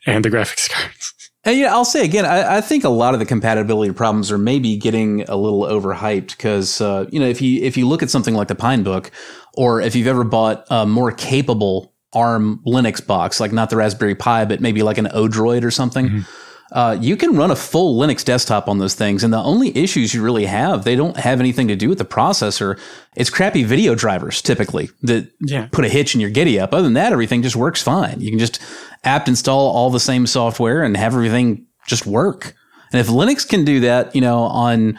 and 0.05 0.25
the 0.25 0.29
graphics 0.29 0.69
cards. 0.69 1.20
And 1.43 1.57
yeah, 1.57 1.73
I'll 1.73 1.85
say 1.85 2.05
again, 2.05 2.25
I, 2.25 2.57
I, 2.57 2.61
think 2.61 2.83
a 2.83 2.89
lot 2.89 3.15
of 3.15 3.19
the 3.19 3.25
compatibility 3.25 3.91
problems 3.93 4.31
are 4.31 4.37
maybe 4.37 4.77
getting 4.77 5.23
a 5.23 5.35
little 5.35 5.63
overhyped 5.63 6.37
because 6.37 6.79
uh, 6.81 7.07
you 7.11 7.19
know 7.19 7.25
if 7.25 7.41
you 7.41 7.63
if 7.63 7.77
you 7.77 7.87
look 7.87 8.03
at 8.03 8.11
something 8.11 8.35
like 8.35 8.47
the 8.47 8.55
Pinebook, 8.55 9.09
or 9.55 9.81
if 9.81 9.95
you've 9.95 10.07
ever 10.07 10.23
bought 10.23 10.65
a 10.69 10.85
more 10.85 11.11
capable 11.11 11.95
ARM 12.13 12.61
Linux 12.65 13.05
box, 13.05 13.39
like 13.39 13.51
not 13.51 13.71
the 13.71 13.77
Raspberry 13.77 14.13
Pi, 14.13 14.45
but 14.45 14.61
maybe 14.61 14.83
like 14.83 14.99
an 14.99 15.07
Odroid 15.07 15.63
or 15.63 15.71
something. 15.71 16.07
Mm-hmm. 16.07 16.50
Uh, 16.71 16.97
you 17.01 17.17
can 17.17 17.35
run 17.35 17.51
a 17.51 17.55
full 17.55 17.99
Linux 17.99 18.23
desktop 18.23 18.69
on 18.69 18.77
those 18.77 18.95
things. 18.95 19.23
And 19.23 19.33
the 19.33 19.41
only 19.43 19.75
issues 19.77 20.13
you 20.13 20.23
really 20.23 20.45
have, 20.45 20.83
they 20.85 20.95
don't 20.95 21.17
have 21.17 21.39
anything 21.41 21.67
to 21.67 21.75
do 21.75 21.89
with 21.89 21.97
the 21.97 22.05
processor. 22.05 22.79
It's 23.15 23.29
crappy 23.29 23.63
video 23.63 23.93
drivers 23.93 24.41
typically 24.41 24.89
that 25.01 25.29
Yeah. 25.41 25.67
put 25.71 25.83
a 25.83 25.89
hitch 25.89 26.15
in 26.15 26.21
your 26.21 26.29
giddy 26.29 26.59
up. 26.59 26.73
Other 26.73 26.83
than 26.83 26.93
that, 26.93 27.11
everything 27.11 27.41
just 27.41 27.57
works 27.57 27.81
fine. 27.81 28.21
You 28.21 28.29
can 28.29 28.39
just 28.39 28.59
apt 29.03 29.27
install 29.27 29.69
all 29.71 29.89
the 29.89 29.99
same 29.99 30.25
software 30.25 30.81
and 30.83 30.95
have 30.95 31.13
everything 31.13 31.65
just 31.87 32.05
work. 32.05 32.55
And 32.93 32.99
if 33.01 33.07
Linux 33.07 33.47
can 33.47 33.65
do 33.65 33.81
that, 33.81 34.15
you 34.15 34.21
know, 34.21 34.39
on 34.39 34.97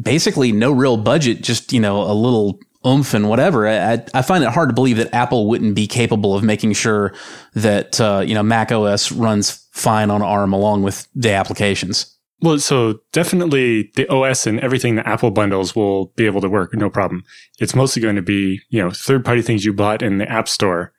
basically 0.00 0.52
no 0.52 0.70
real 0.72 0.96
budget, 0.96 1.42
just, 1.42 1.72
you 1.72 1.80
know, 1.80 2.02
a 2.02 2.14
little 2.14 2.60
oomph 2.86 3.14
and 3.14 3.28
whatever, 3.28 3.68
I, 3.68 4.02
I 4.14 4.22
find 4.22 4.42
it 4.44 4.50
hard 4.50 4.68
to 4.68 4.74
believe 4.74 4.96
that 4.98 5.12
Apple 5.14 5.48
wouldn't 5.48 5.74
be 5.74 5.86
capable 5.86 6.34
of 6.34 6.42
making 6.42 6.72
sure 6.74 7.12
that, 7.54 8.00
uh, 8.00 8.22
you 8.24 8.34
know, 8.34 8.42
Mac 8.42 8.72
OS 8.72 9.12
runs 9.12 9.59
fine 9.70 10.10
on 10.10 10.22
ARM 10.22 10.52
along 10.52 10.82
with 10.82 11.08
the 11.14 11.32
applications. 11.32 12.16
Well, 12.42 12.58
so 12.58 13.00
definitely 13.12 13.90
the 13.96 14.08
OS 14.08 14.46
and 14.46 14.60
everything 14.60 14.96
that 14.96 15.06
Apple 15.06 15.30
bundles 15.30 15.76
will 15.76 16.06
be 16.16 16.24
able 16.24 16.40
to 16.40 16.48
work, 16.48 16.74
no 16.74 16.88
problem. 16.88 17.22
It's 17.58 17.74
mostly 17.74 18.00
going 18.00 18.16
to 18.16 18.22
be, 18.22 18.62
you 18.70 18.82
know, 18.82 18.90
third 18.90 19.24
party 19.24 19.42
things 19.42 19.64
you 19.64 19.74
bought 19.74 20.02
in 20.02 20.18
the 20.18 20.30
App 20.30 20.48
Store. 20.48 20.92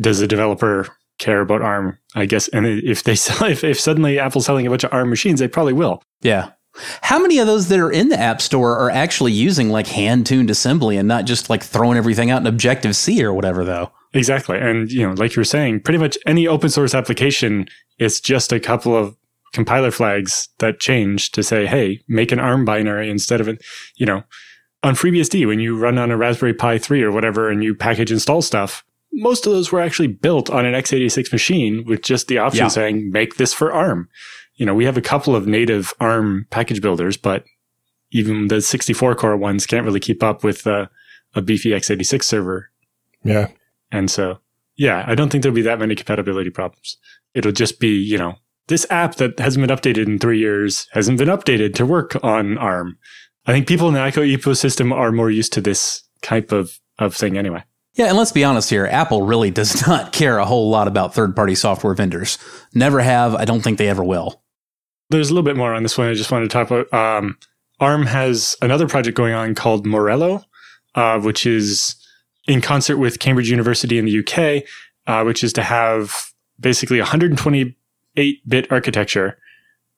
Does 0.00 0.18
the 0.18 0.26
developer 0.26 0.88
care 1.18 1.40
about 1.40 1.62
ARM? 1.62 1.98
I 2.16 2.26
guess, 2.26 2.48
and 2.48 2.66
if 2.66 3.04
they 3.04 3.14
sell, 3.16 3.48
if, 3.48 3.62
if 3.62 3.78
suddenly 3.78 4.18
Apple's 4.18 4.46
selling 4.46 4.66
a 4.66 4.70
bunch 4.70 4.84
of 4.84 4.92
ARM 4.92 5.10
machines, 5.10 5.38
they 5.38 5.48
probably 5.48 5.74
will. 5.74 6.02
Yeah. 6.22 6.50
How 7.02 7.18
many 7.18 7.38
of 7.38 7.46
those 7.46 7.68
that 7.68 7.78
are 7.78 7.90
in 7.90 8.08
the 8.08 8.18
App 8.18 8.40
Store 8.40 8.76
are 8.76 8.90
actually 8.90 9.32
using 9.32 9.70
like 9.70 9.86
hand 9.86 10.26
tuned 10.26 10.50
assembly 10.50 10.96
and 10.96 11.06
not 11.06 11.24
just 11.24 11.50
like 11.50 11.62
throwing 11.62 11.98
everything 11.98 12.30
out 12.30 12.40
in 12.40 12.46
Objective 12.46 12.96
C 12.96 13.22
or 13.22 13.32
whatever, 13.32 13.64
though? 13.64 13.92
Exactly. 14.12 14.58
And, 14.58 14.90
you 14.90 15.06
know, 15.06 15.14
like 15.14 15.36
you 15.36 15.40
were 15.40 15.44
saying, 15.44 15.80
pretty 15.80 15.98
much 15.98 16.18
any 16.26 16.46
open 16.48 16.68
source 16.68 16.94
application 16.94 17.68
is 17.98 18.20
just 18.20 18.52
a 18.52 18.58
couple 18.60 18.96
of 18.96 19.16
compiler 19.52 19.90
flags 19.90 20.48
that 20.58 20.80
change 20.80 21.30
to 21.32 21.42
say, 21.42 21.66
hey, 21.66 22.00
make 22.08 22.32
an 22.32 22.38
ARM 22.40 22.64
binary 22.64 23.08
instead 23.10 23.40
of 23.40 23.48
it, 23.48 23.62
you 23.96 24.06
know, 24.06 24.22
on 24.82 24.94
FreeBSD, 24.94 25.46
when 25.46 25.60
you 25.60 25.76
run 25.76 25.98
on 25.98 26.10
a 26.10 26.16
Raspberry 26.16 26.54
Pi 26.54 26.78
3 26.78 27.02
or 27.02 27.12
whatever 27.12 27.50
and 27.50 27.62
you 27.62 27.74
package 27.74 28.10
install 28.10 28.40
stuff, 28.42 28.82
most 29.12 29.44
of 29.46 29.52
those 29.52 29.70
were 29.70 29.80
actually 29.80 30.06
built 30.08 30.48
on 30.50 30.64
an 30.64 30.72
x86 30.74 31.32
machine 31.32 31.84
with 31.84 32.02
just 32.02 32.28
the 32.28 32.38
option 32.38 32.64
Yeah. 32.64 32.68
saying, 32.68 33.10
make 33.10 33.36
this 33.36 33.52
for 33.52 33.72
ARM. 33.72 34.08
You 34.54 34.64
know, 34.66 34.74
we 34.74 34.86
have 34.86 34.96
a 34.96 35.02
couple 35.02 35.36
of 35.36 35.46
native 35.46 35.92
ARM 36.00 36.46
package 36.50 36.80
builders, 36.80 37.16
but 37.16 37.44
even 38.10 38.48
the 38.48 38.60
64 38.62 39.14
core 39.16 39.36
ones 39.36 39.66
can't 39.66 39.84
really 39.84 40.00
keep 40.00 40.22
up 40.22 40.42
with 40.42 40.66
uh, 40.66 40.86
a 41.34 41.42
beefy 41.42 41.70
x86 41.70 42.22
server 42.24 42.70
Yeah. 43.22 43.48
And 43.92 44.10
so, 44.10 44.38
yeah, 44.76 45.04
I 45.06 45.14
don't 45.14 45.30
think 45.30 45.42
there'll 45.42 45.54
be 45.54 45.62
that 45.62 45.78
many 45.78 45.94
compatibility 45.94 46.50
problems. 46.50 46.96
It'll 47.34 47.52
just 47.52 47.80
be, 47.80 47.96
you 47.96 48.18
know, 48.18 48.36
this 48.68 48.86
app 48.90 49.16
that 49.16 49.38
hasn't 49.38 49.66
been 49.66 49.76
updated 49.76 50.06
in 50.06 50.18
three 50.18 50.38
years 50.38 50.86
hasn't 50.92 51.18
been 51.18 51.28
updated 51.28 51.74
to 51.74 51.86
work 51.86 52.16
on 52.22 52.56
ARM. 52.58 52.98
I 53.46 53.52
think 53.52 53.66
people 53.66 53.88
in 53.88 53.94
the 53.94 54.00
ICO 54.00 54.36
ecosystem 54.36 54.92
are 54.92 55.12
more 55.12 55.30
used 55.30 55.52
to 55.54 55.60
this 55.60 56.02
type 56.22 56.52
of, 56.52 56.78
of 56.98 57.14
thing 57.14 57.36
anyway. 57.36 57.64
Yeah, 57.94 58.06
and 58.06 58.16
let's 58.16 58.32
be 58.32 58.44
honest 58.44 58.70
here. 58.70 58.86
Apple 58.86 59.22
really 59.22 59.50
does 59.60 59.86
not 59.86 60.12
care 60.12 60.38
a 60.38 60.46
whole 60.46 60.70
lot 60.70 60.88
about 60.88 61.14
third 61.14 61.34
party 61.34 61.54
software 61.54 61.94
vendors. 61.94 62.38
Never 62.74 63.00
have. 63.00 63.34
I 63.34 63.44
don't 63.44 63.62
think 63.62 63.78
they 63.78 63.88
ever 63.88 64.04
will. 64.04 64.42
There's 65.10 65.30
a 65.30 65.34
little 65.34 65.44
bit 65.44 65.56
more 65.56 65.74
on 65.74 65.82
this 65.82 65.98
one. 65.98 66.08
I 66.08 66.14
just 66.14 66.30
wanted 66.30 66.48
to 66.48 66.52
talk 66.52 66.70
about. 66.70 66.92
Um, 66.94 67.36
ARM 67.80 68.06
has 68.06 68.56
another 68.62 68.86
project 68.86 69.16
going 69.16 69.34
on 69.34 69.54
called 69.54 69.86
Morello, 69.86 70.44
uh, 70.94 71.18
which 71.18 71.46
is 71.46 71.96
in 72.46 72.60
concert 72.60 72.96
with 72.96 73.18
Cambridge 73.18 73.50
University 73.50 73.98
in 73.98 74.04
the 74.06 74.18
UK, 74.20 74.64
uh, 75.06 75.24
which 75.24 75.44
is 75.44 75.52
to 75.54 75.62
have 75.62 76.32
basically 76.58 76.98
128 76.98 78.48
bit 78.48 78.72
architecture, 78.72 79.38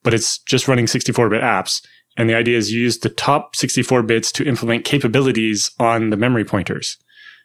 but 0.03 0.13
it's 0.13 0.39
just 0.39 0.67
running 0.67 0.87
64 0.87 1.29
bit 1.29 1.41
apps. 1.41 1.85
And 2.15 2.29
the 2.29 2.35
idea 2.35 2.57
is 2.57 2.71
you 2.71 2.81
use 2.81 2.99
the 2.99 3.09
top 3.09 3.55
64 3.55 4.03
bits 4.03 4.31
to 4.33 4.47
implement 4.47 4.85
capabilities 4.85 5.71
on 5.79 6.09
the 6.09 6.17
memory 6.17 6.45
pointers. 6.45 6.97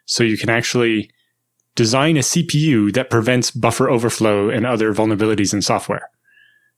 So 0.05 0.23
you 0.23 0.37
can 0.37 0.49
actually 0.49 1.09
design 1.75 2.17
a 2.17 2.21
CPU 2.21 2.93
that 2.93 3.09
prevents 3.09 3.51
buffer 3.51 3.89
overflow 3.89 4.49
and 4.49 4.65
other 4.65 4.93
vulnerabilities 4.93 5.53
in 5.53 5.61
software 5.61 6.09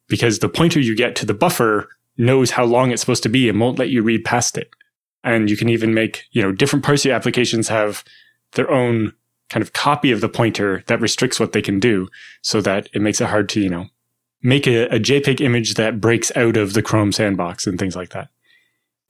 because 0.08 0.40
the 0.40 0.50
pointer 0.50 0.80
you 0.80 0.96
get 0.96 1.16
to 1.16 1.26
the 1.26 1.34
buffer 1.34 1.90
knows 2.18 2.52
how 2.52 2.66
long 2.66 2.92
it's 2.92 3.02
supposed 3.02 3.24
to 3.24 3.30
be 3.30 3.50
and 3.50 3.60
won't 3.60 3.80
let 3.80 3.90
you 3.90 4.04
read 4.04 4.24
past 4.24 4.58
it. 4.58 4.70
And 5.24 5.50
you 5.50 5.58
can 5.58 5.70
even 5.70 5.94
make, 5.94 6.26
you 6.32 6.42
know, 6.42 6.52
different 6.52 6.84
parts 6.84 7.04
of 7.04 7.10
your 7.10 7.16
applications 7.16 7.68
have 7.68 8.04
their 8.54 8.72
own 8.72 9.14
kind 9.50 9.62
of 9.62 9.74
copy 9.74 10.12
of 10.12 10.22
the 10.22 10.30
pointer 10.30 10.84
that 10.88 11.02
restricts 11.02 11.40
what 11.40 11.52
they 11.52 11.62
can 11.62 11.80
do 11.80 12.08
so 12.42 12.62
that 12.62 12.90
it 12.94 13.02
makes 13.02 13.22
it 13.22 13.28
hard 13.28 13.50
to, 13.50 13.62
you 13.62 13.70
know, 13.70 13.88
make 14.42 14.66
a, 14.66 14.86
a 14.86 15.00
JPEG 15.00 15.42
image 15.42 15.76
that 15.76 16.02
breaks 16.02 16.32
out 16.36 16.58
of 16.58 16.74
the 16.74 16.82
Chrome 16.82 17.12
sandbox 17.12 17.68
and 17.68 17.78
things 17.78 17.96
like 17.96 18.10
that. 18.10 18.30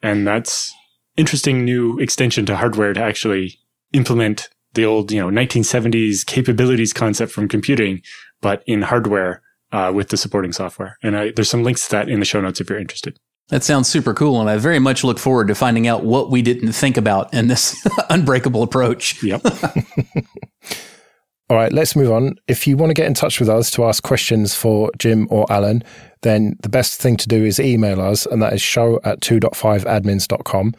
And 0.02 0.28
that's 0.28 0.74
interesting 1.16 1.64
new 1.64 2.00
extension 2.00 2.46
to 2.48 2.58
hardware 2.58 2.94
to 2.94 3.02
actually 3.02 3.60
implement 3.94 4.50
the 4.74 4.86
old, 4.86 5.12
you 5.12 5.20
know, 5.20 5.30
1970s 5.30 6.26
capabilities 6.26 6.94
concept 6.94 7.32
from 7.32 7.48
computing, 7.48 8.02
but 8.42 8.64
in 8.66 8.84
hardware 8.84 9.42
uh, 9.72 9.92
with 9.94 10.10
the 10.10 10.18
supporting 10.18 10.54
software. 10.54 10.98
And 11.04 11.18
I, 11.18 11.32
there's 11.32 11.50
some 11.50 11.64
links 11.64 11.86
to 11.86 11.92
that 11.92 12.10
in 12.10 12.20
the 12.20 12.26
show 12.26 12.42
notes 12.42 12.60
if 12.60 12.70
you're 12.70 12.80
interested. 12.80 13.20
That 13.52 13.66
sounds 13.66 13.90
super 13.90 14.14
cool. 14.14 14.40
And 14.40 14.50
I 14.50 14.58
very 14.58 14.80
much 14.80 15.04
look 15.04 15.20
forward 15.20 15.50
to 15.50 15.56
finding 15.56 15.86
out 15.86 16.06
what 16.06 16.32
we 16.32 16.42
didn't 16.42 16.72
think 16.72 16.96
about 16.96 17.34
in 17.34 17.48
this 17.48 17.76
unbreakable 18.10 18.64
approach. 18.64 19.22
Yep. 19.22 19.42
All 21.50 21.58
right, 21.58 21.74
let's 21.74 21.98
move 21.98 22.14
on. 22.14 22.36
If 22.48 22.66
you 22.66 22.78
want 22.78 22.92
to 22.92 22.94
get 22.94 23.08
in 23.08 23.14
touch 23.14 23.42
with 23.42 23.50
us 23.50 23.70
to 23.72 23.84
ask 23.84 24.04
questions 24.04 24.56
for 24.56 24.90
Jim 24.98 25.28
or 25.30 25.52
Allan, 25.52 25.84
then 26.22 26.56
the 26.62 26.70
best 26.70 27.02
thing 27.02 27.18
to 27.18 27.28
do 27.28 27.44
is 27.44 27.60
email 27.60 28.00
us, 28.00 28.26
and 28.26 28.42
that 28.42 28.54
is 28.54 28.62
show 28.62 29.02
at 29.04 29.20
2.5admins.com. 29.20 30.74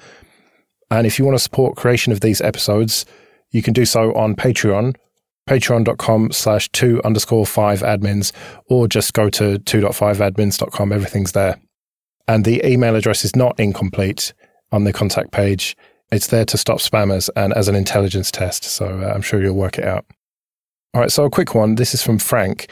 And 0.91 1.07
if 1.07 1.19
you 1.19 1.27
want 1.27 1.35
to 1.35 1.43
support 1.43 1.77
creation 1.77 2.11
of 2.11 2.21
these 2.21 2.41
episodes, 2.41 3.05
you 3.51 3.61
can 3.61 3.75
do 3.75 3.85
so 3.85 4.15
on 4.15 4.35
Patreon, 4.35 4.97
patreon.com 5.47 6.33
slash 6.33 6.71
2 6.71 7.03
underscore 7.05 7.45
5 7.45 7.83
admins, 7.83 8.33
or 8.71 8.89
just 8.89 9.13
go 9.13 9.29
to 9.29 9.59
2.5admins.com. 9.59 10.91
Everything's 10.91 11.33
there. 11.33 11.59
And 12.29 12.45
the 12.45 12.65
email 12.67 12.97
address 12.97 13.25
is 13.25 13.35
not 13.37 13.59
incomplete 13.59 14.33
on 14.71 14.85
the 14.85 14.93
contact 14.93 15.33
page. 15.33 15.77
It's 16.11 16.29
there 16.29 16.45
to 16.47 16.59
stop 16.59 16.79
spammers 16.79 17.29
and 17.37 17.53
as 17.55 17.69
an 17.69 17.75
intelligence 17.75 18.31
test. 18.31 18.65
So 18.65 19.01
uh, 19.01 19.13
I'm 19.15 19.23
sure 19.23 19.43
you'll 19.43 19.57
work 19.57 19.79
it 19.79 19.85
out. 19.85 20.05
All 20.95 21.01
right, 21.01 21.11
so 21.11 21.25
a 21.25 21.31
quick 21.31 21.55
one. 21.55 21.77
This 21.77 21.95
is 21.95 22.03
from 22.03 22.19
Frank. 22.19 22.71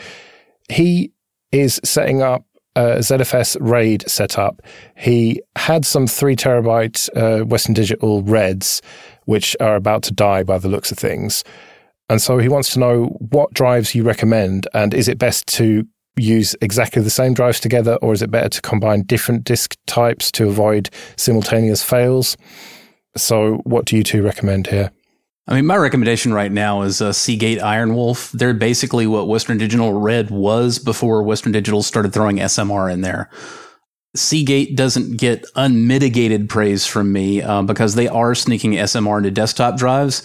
He 0.68 1.12
is 1.52 1.80
setting 1.84 2.22
up 2.22 2.44
a 2.76 2.98
ZFS 2.98 3.56
RAID 3.60 4.08
setup. 4.08 4.62
He 4.96 5.40
had 5.56 5.84
some 5.84 6.06
three 6.06 6.36
terabyte 6.36 7.08
uh, 7.16 7.44
Western 7.44 7.74
Digital 7.74 8.22
Reds, 8.22 8.82
which 9.24 9.56
are 9.58 9.74
about 9.74 10.02
to 10.04 10.12
die 10.12 10.42
by 10.42 10.58
the 10.58 10.68
looks 10.68 10.92
of 10.92 10.98
things. 10.98 11.42
And 12.08 12.20
so 12.20 12.38
he 12.38 12.48
wants 12.48 12.72
to 12.74 12.78
know 12.78 13.06
what 13.30 13.54
drives 13.54 13.94
you 13.94 14.02
recommend, 14.02 14.68
and 14.74 14.92
is 14.92 15.08
it 15.08 15.18
best 15.18 15.46
to 15.48 15.86
use 16.16 16.54
exactly 16.60 17.02
the 17.02 17.10
same 17.10 17.34
drives 17.34 17.60
together, 17.60 17.96
or 17.96 18.12
is 18.12 18.22
it 18.22 18.30
better 18.30 18.48
to 18.48 18.62
combine 18.62 19.02
different 19.02 19.44
disk 19.44 19.76
types 19.86 20.30
to 20.32 20.48
avoid 20.48 20.90
simultaneous 21.16 21.82
fails? 21.82 22.36
So, 23.16 23.60
what 23.64 23.86
do 23.86 23.96
you 23.96 24.04
two 24.04 24.22
recommend 24.22 24.68
here? 24.68 24.90
I 25.50 25.54
mean, 25.54 25.66
my 25.66 25.76
recommendation 25.76 26.32
right 26.32 26.52
now 26.52 26.82
is 26.82 27.02
uh, 27.02 27.12
Seagate 27.12 27.58
IronWolf. 27.58 28.30
They're 28.30 28.54
basically 28.54 29.08
what 29.08 29.26
Western 29.26 29.58
Digital 29.58 29.92
Red 29.92 30.30
was 30.30 30.78
before 30.78 31.24
Western 31.24 31.50
Digital 31.50 31.82
started 31.82 32.12
throwing 32.12 32.36
SMR 32.36 32.92
in 32.92 33.00
there. 33.00 33.28
Seagate 34.14 34.76
doesn't 34.76 35.18
get 35.18 35.44
unmitigated 35.56 36.48
praise 36.48 36.86
from 36.86 37.12
me 37.12 37.42
uh, 37.42 37.62
because 37.62 37.94
they 37.96 38.06
are 38.06 38.34
sneaking 38.34 38.72
SMR 38.72 39.18
into 39.18 39.30
desktop 39.32 39.76
drives, 39.76 40.22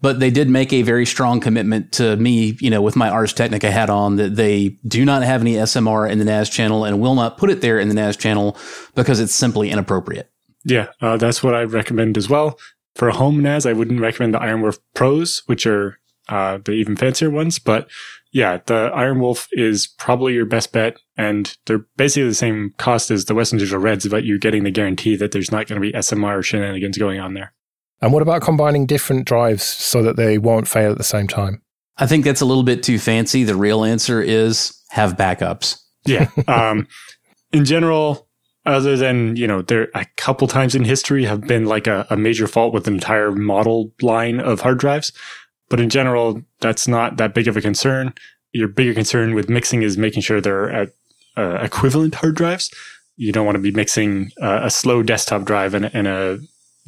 but 0.00 0.20
they 0.20 0.30
did 0.30 0.48
make 0.48 0.72
a 0.72 0.82
very 0.82 1.06
strong 1.06 1.40
commitment 1.40 1.92
to 1.92 2.16
me, 2.16 2.56
you 2.60 2.70
know, 2.70 2.82
with 2.82 2.96
my 2.96 3.08
Ars 3.08 3.32
Technica 3.32 3.70
hat 3.70 3.90
on 3.90 4.16
that 4.16 4.36
they 4.36 4.76
do 4.86 5.04
not 5.04 5.22
have 5.22 5.40
any 5.40 5.54
SMR 5.54 6.10
in 6.10 6.18
the 6.18 6.24
NAS 6.24 6.50
channel 6.50 6.84
and 6.84 7.00
will 7.00 7.14
not 7.14 7.38
put 7.38 7.50
it 7.50 7.60
there 7.60 7.78
in 7.78 7.88
the 7.88 7.94
NAS 7.94 8.16
channel 8.16 8.56
because 8.94 9.20
it's 9.20 9.34
simply 9.34 9.70
inappropriate. 9.70 10.30
Yeah, 10.64 10.88
uh, 11.00 11.16
that's 11.16 11.42
what 11.42 11.54
I 11.54 11.62
recommend 11.62 12.18
as 12.18 12.28
well. 12.28 12.58
For 12.94 13.08
a 13.08 13.14
home 13.14 13.40
NAS, 13.40 13.66
I 13.66 13.72
wouldn't 13.72 14.00
recommend 14.00 14.34
the 14.34 14.38
IronWolf 14.38 14.78
Pros, 14.94 15.42
which 15.46 15.66
are 15.66 15.98
uh, 16.28 16.58
the 16.64 16.72
even 16.72 16.96
fancier 16.96 17.30
ones. 17.30 17.58
But 17.58 17.88
yeah, 18.32 18.58
the 18.66 18.90
IronWolf 18.94 19.48
is 19.52 19.86
probably 19.86 20.34
your 20.34 20.46
best 20.46 20.72
bet. 20.72 20.98
And 21.16 21.56
they're 21.66 21.86
basically 21.96 22.28
the 22.28 22.34
same 22.34 22.74
cost 22.78 23.10
as 23.10 23.26
the 23.26 23.34
Western 23.34 23.58
Digital 23.58 23.80
Reds, 23.80 24.08
but 24.08 24.24
you're 24.24 24.38
getting 24.38 24.64
the 24.64 24.70
guarantee 24.70 25.16
that 25.16 25.32
there's 25.32 25.52
not 25.52 25.66
going 25.66 25.80
to 25.80 25.86
be 25.86 25.92
SMR 25.92 26.44
shenanigans 26.44 26.98
going 26.98 27.20
on 27.20 27.34
there. 27.34 27.54
And 28.00 28.12
what 28.12 28.22
about 28.22 28.42
combining 28.42 28.86
different 28.86 29.26
drives 29.26 29.62
so 29.62 30.02
that 30.02 30.16
they 30.16 30.38
won't 30.38 30.68
fail 30.68 30.92
at 30.92 30.98
the 30.98 31.04
same 31.04 31.26
time? 31.26 31.62
I 31.96 32.06
think 32.06 32.24
that's 32.24 32.42
a 32.42 32.46
little 32.46 32.62
bit 32.62 32.82
too 32.82 32.98
fancy. 32.98 33.44
The 33.44 33.56
real 33.56 33.84
answer 33.84 34.20
is 34.20 34.78
have 34.90 35.16
backups. 35.16 35.80
Yeah. 36.04 36.28
Um, 36.48 36.86
in 37.52 37.64
general, 37.64 38.28
other 38.66 38.96
than, 38.96 39.36
you 39.36 39.46
know, 39.46 39.62
there 39.62 39.88
a 39.94 40.04
couple 40.16 40.48
times 40.48 40.74
in 40.74 40.84
history 40.84 41.24
have 41.24 41.42
been 41.42 41.64
like 41.64 41.86
a, 41.86 42.06
a 42.10 42.16
major 42.16 42.46
fault 42.46 42.74
with 42.74 42.86
an 42.88 42.94
entire 42.94 43.30
model 43.32 43.92
line 44.02 44.40
of 44.40 44.60
hard 44.60 44.78
drives. 44.78 45.12
But 45.68 45.80
in 45.80 45.88
general, 45.88 46.42
that's 46.60 46.86
not 46.86 47.16
that 47.16 47.34
big 47.34 47.48
of 47.48 47.56
a 47.56 47.60
concern. 47.60 48.12
Your 48.52 48.68
bigger 48.68 48.94
concern 48.94 49.34
with 49.34 49.48
mixing 49.48 49.82
is 49.82 49.96
making 49.96 50.22
sure 50.22 50.40
they're 50.40 50.70
at 50.70 50.88
uh, 51.36 51.58
equivalent 51.62 52.16
hard 52.16 52.34
drives. 52.34 52.70
You 53.16 53.32
don't 53.32 53.46
want 53.46 53.56
to 53.56 53.62
be 53.62 53.70
mixing 53.70 54.30
uh, 54.40 54.60
a 54.62 54.70
slow 54.70 55.02
desktop 55.02 55.44
drive 55.44 55.74
and, 55.74 55.90
and 55.94 56.06
a 56.06 56.38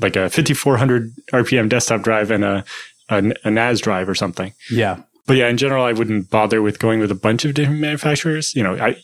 like 0.01 0.17
a 0.17 0.31
5400 0.31 1.13
RPM 1.33 1.69
desktop 1.69 2.03
drive 2.03 2.31
and 2.31 2.45
a, 2.45 2.65
a, 3.09 3.33
a 3.45 3.51
NAS 3.51 3.81
drive 3.81 4.09
or 4.09 4.15
something. 4.15 4.53
Yeah. 4.71 5.03
But 5.27 5.37
yeah, 5.37 5.49
in 5.49 5.59
general, 5.59 5.85
I 5.85 5.93
wouldn't 5.93 6.31
bother 6.31 6.63
with 6.63 6.79
going 6.79 7.01
with 7.01 7.11
a 7.11 7.17
bunch 7.17 7.45
of 7.45 7.55
different 7.55 7.81
manufacturers. 7.81 8.55
You 8.55 8.63
know, 8.63 8.77
I, 8.77 8.97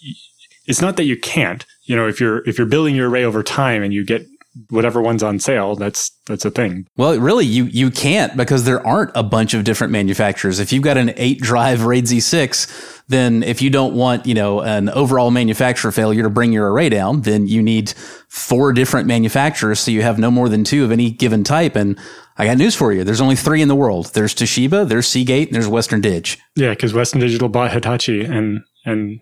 it's 0.67 0.81
not 0.81 0.97
that 0.97 1.05
you 1.05 1.19
can't. 1.19 1.67
You 1.83 1.97
know, 1.97 2.09
if 2.09 2.19
you're 2.19 2.47
if 2.49 2.57
you're 2.57 2.67
building 2.67 2.97
your 2.97 3.11
array 3.11 3.25
over 3.25 3.43
time 3.43 3.83
and 3.83 3.93
you 3.93 4.05
get 4.05 4.27
whatever 4.71 5.03
one's 5.03 5.23
on 5.23 5.39
sale, 5.39 5.75
that's 5.77 6.11
that's 6.27 6.45
a 6.45 6.51
thing. 6.51 6.87
Well, 6.97 7.19
really, 7.19 7.47
you 7.47 7.65
you 7.65 7.91
can't 7.91 8.37
because 8.37 8.65
there 8.65 8.85
aren't 8.87 9.11
a 9.15 9.23
bunch 9.23 9.55
of 9.55 9.65
different 9.65 9.93
manufacturers. 9.93 10.61
If 10.61 10.73
you've 10.73 10.83
got 10.83 10.97
an 10.97 11.13
eight 11.17 11.41
drive 11.41 11.85
RAID 11.85 12.05
Z6, 12.05 13.03
then 13.09 13.43
if 13.43 13.61
you 13.61 13.71
don't 13.71 13.95
want 13.95 14.27
you 14.27 14.35
know 14.35 14.61
an 14.61 14.89
overall 14.91 15.31
manufacturer 15.31 15.93
failure 15.93 16.23
to 16.23 16.31
bring 16.31 16.53
your 16.53 16.71
array 16.73 16.89
down, 16.89 17.23
then 17.23 17.47
you 17.47 17.63
need 17.63 17.91
four 18.29 18.73
different 18.73 19.07
manufacturers, 19.07 19.81
so 19.81 19.91
you 19.91 20.03
have 20.03 20.19
no 20.19 20.31
more 20.31 20.49
than 20.49 20.65
two 20.65 20.85
of 20.85 20.93
any 20.93 21.11
given 21.11 21.45
type. 21.45 21.77
And 21.77 21.99
I 22.37 22.47
got 22.47 22.57
news 22.57 22.75
for 22.75 22.93
you: 22.93 23.05
there's 23.05 23.21
only 23.21 23.37
three 23.37 23.63
in 23.63 23.69
the 23.69 23.75
world. 23.75 24.07
There's 24.15 24.35
Toshiba, 24.35 24.89
there's 24.89 25.07
Seagate, 25.07 25.49
and 25.49 25.55
there's 25.55 25.69
Western 25.69 26.01
Dig. 26.01 26.29
Yeah, 26.57 26.71
because 26.71 26.95
Western 26.95 27.21
Digital 27.21 27.49
bought 27.49 27.73
Hitachi 27.73 28.25
and 28.25 28.61
and 28.85 29.21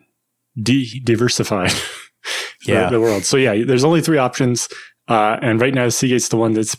de- 0.60 1.00
diversified 1.00 1.72
yeah. 2.66 2.84
the, 2.84 2.96
the 2.96 3.00
world. 3.00 3.24
So 3.24 3.36
yeah, 3.36 3.64
there's 3.64 3.84
only 3.84 4.00
three 4.00 4.18
options. 4.18 4.68
Uh, 5.08 5.38
and 5.42 5.60
right 5.60 5.74
now, 5.74 5.88
Seagate's 5.88 6.28
the 6.28 6.36
one 6.36 6.52
that's 6.52 6.76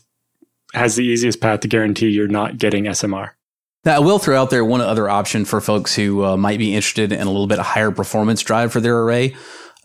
has 0.74 0.96
the 0.96 1.06
easiest 1.06 1.40
path 1.40 1.60
to 1.62 1.68
guarantee 1.68 2.10
you're 2.10 2.28
not 2.28 2.58
getting 2.58 2.86
SMR. 2.86 3.32
Now, 3.86 3.98
I 3.98 4.00
will 4.00 4.18
throw 4.18 4.42
out 4.42 4.50
there 4.50 4.66
one 4.66 4.82
other 4.82 5.10
option 5.10 5.46
for 5.46 5.62
folks 5.62 5.94
who 5.96 6.24
uh, 6.24 6.38
might 6.38 6.58
be 6.58 6.74
interested 6.74 7.12
in 7.12 7.22
a 7.22 7.32
little 7.32 7.48
bit 7.48 7.60
of 7.60 7.66
higher 7.66 7.92
performance 7.92 8.42
drive 8.42 8.72
for 8.72 8.80
their 8.80 9.00
array. 9.00 9.36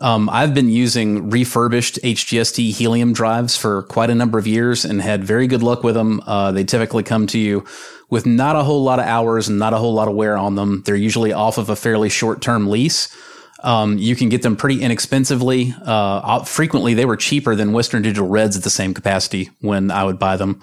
Um, 0.01 0.29
I've 0.31 0.55
been 0.55 0.69
using 0.69 1.29
refurbished 1.29 1.99
HGST 2.05 2.71
helium 2.73 3.13
drives 3.13 3.57
for 3.57 3.83
quite 3.83 4.11
a 4.11 4.15
number 4.15 4.39
of 4.39 4.47
years 4.47 4.85
and 4.85 5.03
had 5.03 5.25
very 5.25 5.49
good 5.49 5.63
luck 5.63 5.83
with 5.83 5.97
them. 5.97 6.21
Uh, 6.25 6.53
they 6.53 6.63
typically 6.63 7.03
come 7.03 7.27
to 7.29 7.39
you 7.39 7.65
with 8.09 8.25
not 8.25 8.55
a 8.55 8.63
whole 8.63 8.85
lot 8.85 9.01
of 9.01 9.07
hours 9.07 9.49
and 9.49 9.59
not 9.59 9.75
a 9.75 9.79
whole 9.79 9.93
lot 9.93 10.07
of 10.07 10.15
wear 10.15 10.37
on 10.37 10.55
them. 10.55 10.83
They're 10.87 10.95
usually 10.95 11.33
off 11.33 11.59
of 11.59 11.69
a 11.69 11.77
fairly 11.77 12.09
short 12.09 12.41
term 12.41 12.69
lease. 12.69 13.09
Um, 13.61 13.99
you 13.99 14.15
can 14.15 14.29
get 14.29 14.43
them 14.43 14.57
pretty 14.57 14.83
inexpensively. 14.83 15.75
Uh, 15.83 16.45
frequently, 16.45 16.95
they 16.95 17.05
were 17.05 17.17
cheaper 17.17 17.55
than 17.55 17.73
Western 17.73 18.03
Digital 18.03 18.29
Reds 18.29 18.57
at 18.57 18.63
the 18.63 18.71
same 18.71 18.95
capacity 18.95 19.51
when 19.61 19.91
I 19.91 20.05
would 20.05 20.19
buy 20.19 20.37
them. 20.37 20.63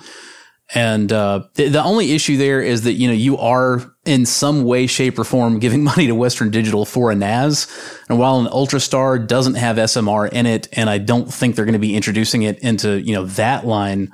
And 0.73 1.11
uh, 1.11 1.43
the, 1.53 1.67
the 1.67 1.83
only 1.83 2.13
issue 2.13 2.37
there 2.37 2.61
is 2.61 2.83
that 2.83 2.93
you 2.93 3.07
know 3.07 3.13
you 3.13 3.37
are 3.37 3.83
in 4.05 4.25
some 4.25 4.63
way, 4.63 4.87
shape, 4.87 5.19
or 5.19 5.23
form 5.23 5.59
giving 5.59 5.83
money 5.91 6.07
to 6.07 6.15
Western 6.15 6.49
Digital 6.49 6.85
for 6.85 7.11
a 7.11 7.15
NAS. 7.15 7.67
And 8.09 8.17
while 8.17 8.39
an 8.39 8.47
Ultrastar 8.47 9.27
doesn't 9.27 9.55
have 9.55 9.77
SMR 9.77 10.31
in 10.31 10.45
it, 10.45 10.67
and 10.73 10.89
I 10.89 10.97
don't 10.97 11.31
think 11.31 11.55
they're 11.55 11.65
going 11.65 11.73
to 11.73 11.79
be 11.79 11.95
introducing 11.95 12.43
it 12.43 12.59
into 12.59 12.99
you 13.01 13.13
know 13.13 13.25
that 13.25 13.65
line 13.65 14.11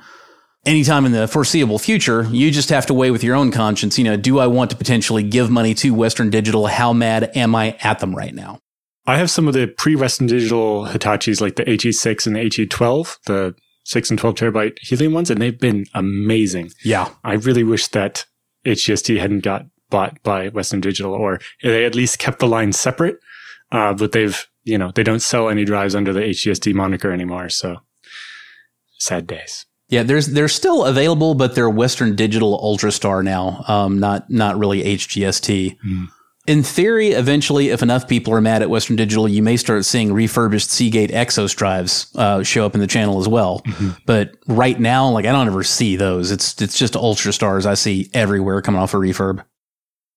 anytime 0.66 1.06
in 1.06 1.12
the 1.12 1.28
foreseeable 1.28 1.80
future, 1.80 2.24
you 2.24 2.52
just 2.52 2.70
have 2.70 2.86
to 2.88 2.94
weigh 2.94 3.12
with 3.12 3.24
your 3.24 3.36
own 3.36 3.52
conscience. 3.52 3.98
You 3.98 4.04
know, 4.04 4.18
do 4.18 4.40
I 4.40 4.48
want 4.48 4.72
to 4.72 4.78
potentially 4.78 5.24
give 5.24 5.50
money 5.50 5.74
to 5.76 5.92
Western 5.92 6.30
Digital? 6.30 6.68
How 6.68 6.94
mad 6.94 7.32
am 7.36 7.56
I 7.56 7.78
at 7.82 8.00
them 8.00 8.16
right 8.16 8.34
now? 8.34 8.60
I 9.08 9.18
have 9.18 9.32
some 9.32 9.48
of 9.48 9.54
the 9.54 9.68
pre-Western 9.68 10.28
Digital 10.28 10.86
Hitachis, 10.86 11.42
like 11.42 11.56
the 11.56 11.64
HE6 11.64 12.28
and 12.28 12.36
the 12.36 12.42
HE12, 12.42 13.18
the 13.26 13.56
six 13.84 14.10
and 14.10 14.20
12 14.20 14.36
terabyte 14.36 14.78
helium 14.80 15.14
ones, 15.14 15.30
and 15.30 15.42
they've 15.42 15.60
been 15.60 15.86
amazing. 15.94 16.72
Yeah. 16.84 17.10
I 17.24 17.34
really 17.34 17.64
wish 17.64 17.88
that 17.90 18.26
HGST 18.66 19.20
hadn't 19.20 19.44
got 19.44 19.66
bought 19.90 20.22
by 20.24 20.50
Western 20.50 20.82
Digital 20.82 21.14
or 21.14 21.40
they 21.64 21.84
at 21.84 21.96
least 21.96 22.20
kept 22.20 22.40
the 22.40 22.48
line 22.48 22.74
separate. 22.74 23.18
Uh, 23.72 23.94
but 23.94 24.12
they've, 24.12 24.48
you 24.64 24.78
know, 24.78 24.92
they 24.92 25.04
don't 25.04 25.22
sell 25.22 25.50
any 25.50 25.66
drives 25.66 25.96
under 25.96 26.14
the 26.14 26.22
HGST 26.22 26.74
moniker 26.74 27.12
anymore. 27.12 27.50
So 27.50 27.78
sad 29.00 29.26
days. 29.28 29.66
Yeah, 29.90 30.04
there's 30.04 30.28
they're 30.28 30.48
still 30.48 30.86
available, 30.86 31.36
but 31.36 31.54
they're 31.56 31.70
Western 31.70 32.16
Digital 32.16 32.60
Ultrastar 32.62 33.24
now, 33.24 33.64
um, 33.68 34.00
not 34.00 34.30
not 34.30 34.58
really 34.58 34.84
HGST. 34.84 35.78
Mm 35.86 36.08
in 36.52 36.64
theory, 36.64 37.12
eventually, 37.12 37.70
if 37.70 37.82
enough 37.82 38.10
people 38.10 38.34
are 38.34 38.42
mad 38.42 38.62
at 38.62 38.70
Western 38.70 38.98
Digital, 38.98 39.26
you 39.26 39.42
may 39.42 39.56
start 39.56 39.86
seeing 39.86 40.12
refurbished 40.12 40.70
Seagate 40.70 41.10
Exos 41.10 41.56
drives 41.56 42.14
uh, 42.18 42.44
show 42.44 42.66
up 42.66 42.76
in 42.76 42.82
the 42.82 42.88
channel 42.88 43.22
as 43.22 43.28
well. 43.30 43.62
Mm-hmm. 43.62 43.92
But 44.06 44.36
right 44.48 44.78
now, 44.78 45.10
like 45.10 45.26
I 45.26 45.32
don't 45.32 45.48
ever 45.48 45.64
see 45.64 45.96
those. 45.96 46.30
It's 46.30 46.62
it's 46.62 46.78
just 46.78 46.96
Ultrastars 46.96 47.66
I 47.66 47.76
see 47.76 48.10
everywhere 48.14 48.62
coming 48.62 48.82
off 48.82 48.94
a 48.94 48.98
refurb. 48.98 49.46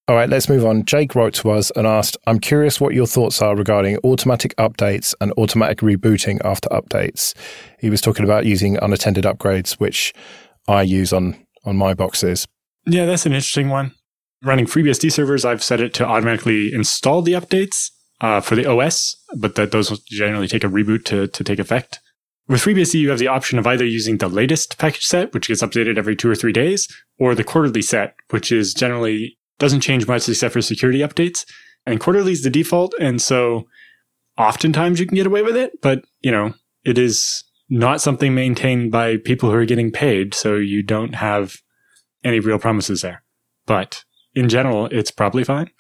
All 0.09 0.17
right, 0.17 0.29
let's 0.29 0.49
move 0.49 0.67
on. 0.67 0.85
Jake 0.85 1.15
wrote 1.15 1.35
to 1.35 1.51
us 1.51 1.71
and 1.77 1.87
asked, 1.87 2.17
I'm 2.27 2.41
curious 2.41 2.81
what 2.81 2.95
your 2.95 3.07
thoughts 3.07 3.41
are 3.41 3.55
regarding 3.55 3.99
automatic 4.03 4.57
updates 4.57 5.15
and 5.21 5.33
automatic 5.39 5.79
rebooting 5.79 6.41
after 6.45 6.69
updates. 6.71 7.33
He 7.79 7.91
was 7.91 8.01
talking 8.01 8.25
about 8.25 8.45
using 8.45 8.77
unattended 8.83 9.25
upgrades, 9.25 9.75
which 9.75 10.13
I 10.67 10.83
use 10.83 11.13
on, 11.13 11.37
on 11.65 11.77
my 11.77 11.95
boxes. 11.95 12.45
Yeah, 12.87 13.07
that's 13.07 13.25
an 13.25 13.33
interesting 13.33 13.71
one 13.71 13.93
running 14.45 14.67
FreeBSD 14.67 15.11
servers, 15.11 15.45
I've 15.45 15.63
set 15.63 15.81
it 15.81 15.95
to 15.95 16.07
automatically 16.07 16.73
install 16.73 17.23
the 17.23 17.33
updates 17.33 17.91
uh, 18.21 18.41
for 18.41 18.55
the 18.55 18.67
OS, 18.67 19.17
but 19.37 19.55
that 19.57 19.73
those 19.73 19.99
generally 20.05 20.49
take 20.49 20.65
a 20.65 20.69
reboot 20.69 21.05
to, 21.07 21.27
to 21.29 21.45
take 21.45 21.59
effect. 21.59 22.01
With 22.47 22.61
FreeBSD, 22.61 23.01
you 23.01 23.11
have 23.11 23.19
the 23.19 23.29
option 23.29 23.59
of 23.59 23.67
either 23.67 23.87
using 23.87 24.19
the 24.19 24.29
latest 24.29 24.79
package 24.79 25.05
set, 25.05 25.33
which 25.33 25.49
gets 25.49 25.63
updated 25.63 25.97
every 25.97 26.15
two 26.15 26.31
or 26.31 26.35
three 26.35 26.53
days, 26.53 26.87
or 27.19 27.35
the 27.35 27.45
quarterly 27.45 27.81
set, 27.81 28.15
which 28.31 28.53
is 28.53 28.75
generally 28.75 29.39
doesn't 29.59 29.81
change 29.81 30.07
much 30.07 30.29
except 30.29 30.53
for 30.53 30.61
security 30.61 30.99
updates. 30.99 31.45
And 31.87 32.01
quarterly 32.01 32.33
is 32.33 32.43
the 32.43 32.51
default, 32.51 32.95
and 33.01 33.21
so 33.21 33.67
oftentimes 34.37 35.01
you 35.01 35.07
can 35.07 35.17
get 35.17 35.27
away 35.27 35.43
with 35.43 35.57
it, 35.57 35.81
but 35.81 36.05
you 36.21 36.31
know 36.31 36.55
it 36.85 36.99
is 36.99 37.45
not 37.69 38.01
something 38.01 38.35
maintained 38.35 38.93
by 38.93 39.17
people 39.17 39.51
who 39.51 39.57
are 39.57 39.65
getting 39.65 39.91
paid, 39.91 40.35
so 40.35 40.57
you 40.57 40.83
don't 40.83 41.15
have 41.15 41.57
any 42.23 42.41
real 42.41 42.59
promises 42.59 43.03
there. 43.03 43.23
But 43.67 44.05
in 44.35 44.49
general, 44.49 44.87
it's 44.87 45.11
probably 45.11 45.45
fine. 45.45 45.71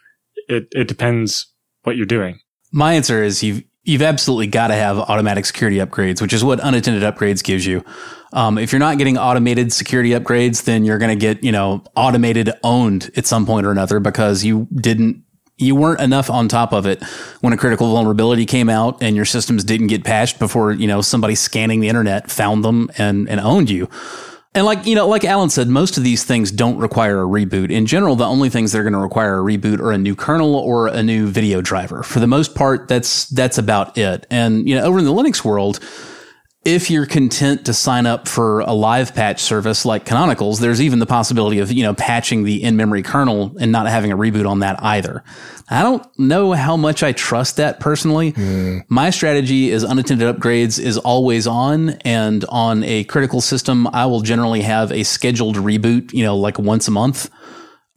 It 0.49 0.69
it 0.73 0.89
depends 0.89 1.53
what 1.83 1.97
you're 1.97 2.07
doing. 2.07 2.41
My 2.73 2.95
answer 2.95 3.23
is 3.23 3.43
you've 3.43 3.63
you've 3.85 4.03
absolutely 4.03 4.47
got 4.47 4.69
to 4.69 4.75
have 4.75 4.99
automatic 4.99 5.45
security 5.45 5.77
upgrades, 5.79 6.21
which 6.21 6.33
is 6.33 6.43
what 6.43 6.61
unattended 6.63 7.03
upgrades 7.03 7.45
gives 7.45 7.67
you. 7.67 7.85
Um, 8.33 8.59
if 8.59 8.73
you're 8.73 8.81
not 8.81 8.99
getting 8.99 9.17
automated 9.17 9.73
security 9.73 10.11
upgrades, 10.11 10.65
then 10.65 10.85
you're 10.85 10.99
going 10.99 11.17
to 11.17 11.21
get 11.21 11.43
you 11.45 11.53
know 11.53 11.85
automated 11.95 12.51
owned 12.63 13.11
at 13.17 13.27
some 13.27 13.47
point 13.47 13.67
or 13.67 13.71
another 13.71 14.01
because 14.01 14.45
you 14.45 14.67
didn't 14.75 15.23
you 15.57 15.77
weren't 15.77 16.01
enough 16.01 16.31
on 16.31 16.49
top 16.49 16.73
of 16.73 16.85
it 16.85 17.03
when 17.41 17.53
a 17.53 17.57
critical 17.57 17.93
vulnerability 17.93 18.45
came 18.45 18.69
out 18.69 19.01
and 19.01 19.15
your 19.15 19.25
systems 19.25 19.63
didn't 19.63 19.87
get 19.87 20.03
patched 20.03 20.39
before 20.39 20.73
you 20.73 20.87
know 20.87 21.01
somebody 21.01 21.35
scanning 21.35 21.81
the 21.81 21.89
internet 21.89 22.31
found 22.31 22.65
them 22.65 22.91
and 22.99 23.29
and 23.29 23.41
owned 23.41 23.71
you. 23.71 23.89
And 24.57 24.65
like, 24.65 24.87
you 24.87 24.95
know, 24.95 25.09
like 25.09 25.25
Allan 25.25 25.51
said, 25.51 25.67
most 25.69 25.99
of 25.99 26.05
these 26.05 26.23
things 26.23 26.53
don't 26.53 26.79
require 26.79 27.21
a 27.21 27.27
reboot. 27.27 27.71
In 27.71 27.87
general, 27.87 28.15
the 28.15 28.25
only 28.25 28.51
things 28.51 28.71
that 28.71 28.79
are 28.79 28.85
going 28.85 28.93
to 28.93 29.01
require 29.01 29.41
a 29.41 29.43
reboot 29.43 29.81
are 29.81 29.91
a 29.91 29.99
new 29.99 30.15
kernel 30.15 30.55
or 30.55 30.87
a 30.87 31.03
new 31.03 31.27
video 31.27 31.61
driver. 31.61 32.05
For 32.05 32.21
the 32.21 32.29
most 32.29 32.55
part, 32.55 32.87
that's, 32.87 33.27
that's 33.31 33.59
about 33.59 33.99
it. 33.99 34.27
And, 34.31 34.69
you 34.69 34.77
know, 34.77 34.85
over 34.85 35.01
in 35.01 35.07
the 35.07 35.13
Linux 35.13 35.45
world, 35.45 35.81
if 36.65 36.91
you're 36.91 37.05
content 37.05 37.67
to 37.67 37.75
sign 37.75 38.07
up 38.07 38.27
for 38.27 38.61
a 38.61 38.73
live 38.73 39.15
patch 39.15 39.43
service 39.43 39.85
like 39.85 40.07
Canonicals, 40.07 40.61
there's 40.61 40.81
even 40.81 40.99
the 40.99 41.07
possibility 41.07 41.59
of, 41.59 41.71
you 41.71 41.83
know, 41.83 41.93
patching 41.93 42.45
the 42.45 42.63
in-memory 42.63 43.03
kernel 43.03 43.55
and 43.61 43.71
not 43.71 43.87
having 43.87 44.11
a 44.11 44.17
reboot 44.17 44.49
on 44.49 44.61
that 44.61 44.83
either. 44.83 45.23
I 45.69 45.83
don't 45.83 46.07
know 46.19 46.53
how 46.53 46.77
much 46.77 47.03
I 47.03 47.13
trust 47.13 47.57
that 47.57 47.81
personally. 47.81 48.33
Mm. 48.33 48.85
My 48.89 49.11
strategy 49.11 49.71
is 49.71 49.83
unattended 49.83 50.35
upgrades 50.35 50.79
is 50.79 50.97
always 50.97 51.47
on 51.47 51.91
and 52.05 52.45
on 52.49 52.83
a 52.85 53.05
critical 53.05 53.43
system, 53.43 53.87
I 53.89 54.07
will 54.07 54.21
generally 54.21 54.63
have 54.63 54.91
a 54.91 55.03
scheduled 55.03 55.57
reboot, 55.57 56.15
you 56.15 56.25
know, 56.25 56.37
like 56.37 56.59
once 56.59 56.89
a 56.89 56.91
month. 56.91 57.31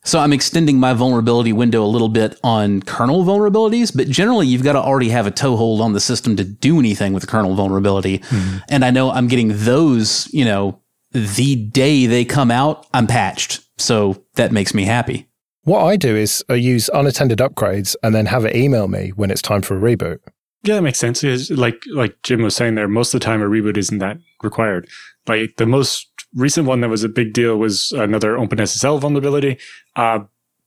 So 0.07 0.19
I'm 0.19 0.31
extending 0.31 0.79
my 0.79 0.93
vulnerability 0.93 1.51
window 1.51 1.83
a 1.83 1.85
little 1.85 2.07
bit 2.07 2.39
on 2.41 2.81
kernel 2.81 3.25
vulnerabilities, 3.25 3.93
but 3.93 4.07
generally 4.07 4.47
you've 4.47 4.63
got 4.63 4.73
to 4.73 4.79
already 4.79 5.09
have 5.09 5.27
a 5.27 5.31
toehold 5.31 5.81
on 5.81 5.91
the 5.91 5.99
system 5.99 6.37
to 6.37 6.45
do 6.45 6.79
anything 6.79 7.11
with 7.11 7.27
kernel 7.27 7.55
vulnerability. 7.55 8.19
Mm-hmm. 8.19 8.57
And 8.69 8.85
I 8.85 8.91
know 8.91 9.11
I'm 9.11 9.27
getting 9.27 9.49
those, 9.53 10.33
you 10.33 10.45
know, 10.45 10.81
the 11.11 11.57
day 11.57 12.05
they 12.05 12.23
come 12.23 12.51
out, 12.51 12.87
I'm 12.93 13.05
patched. 13.05 13.59
So 13.77 14.23
that 14.35 14.53
makes 14.53 14.73
me 14.73 14.85
happy. 14.85 15.27
What 15.63 15.83
I 15.83 15.97
do 15.97 16.15
is 16.15 16.41
I 16.47 16.53
use 16.53 16.89
unattended 16.93 17.39
upgrades 17.39 17.97
and 18.01 18.15
then 18.15 18.27
have 18.27 18.45
it 18.45 18.55
email 18.55 18.87
me 18.87 19.09
when 19.09 19.29
it's 19.29 19.41
time 19.41 19.61
for 19.61 19.75
a 19.75 19.81
reboot. 19.81 20.19
Yeah, 20.67 20.75
that 20.75 20.81
makes 20.81 20.99
sense. 20.99 21.23
like 21.49 21.81
like 21.93 22.21
Jim 22.23 22.41
was 22.41 22.53
saying 22.53 22.75
there, 22.75 22.89
most 22.89 23.13
of 23.13 23.21
the 23.21 23.25
time 23.25 23.41
a 23.41 23.45
reboot 23.45 23.77
isn't 23.77 23.99
that 23.99 24.17
required. 24.43 24.89
Like 25.25 25.55
the 25.55 25.65
most 25.65 26.09
recent 26.35 26.67
one 26.67 26.81
that 26.81 26.89
was 26.89 27.05
a 27.05 27.09
big 27.09 27.31
deal 27.31 27.55
was 27.55 27.93
another 27.93 28.33
OpenSSL 28.33 28.99
vulnerability. 28.99 29.59
Uh, 29.95 30.19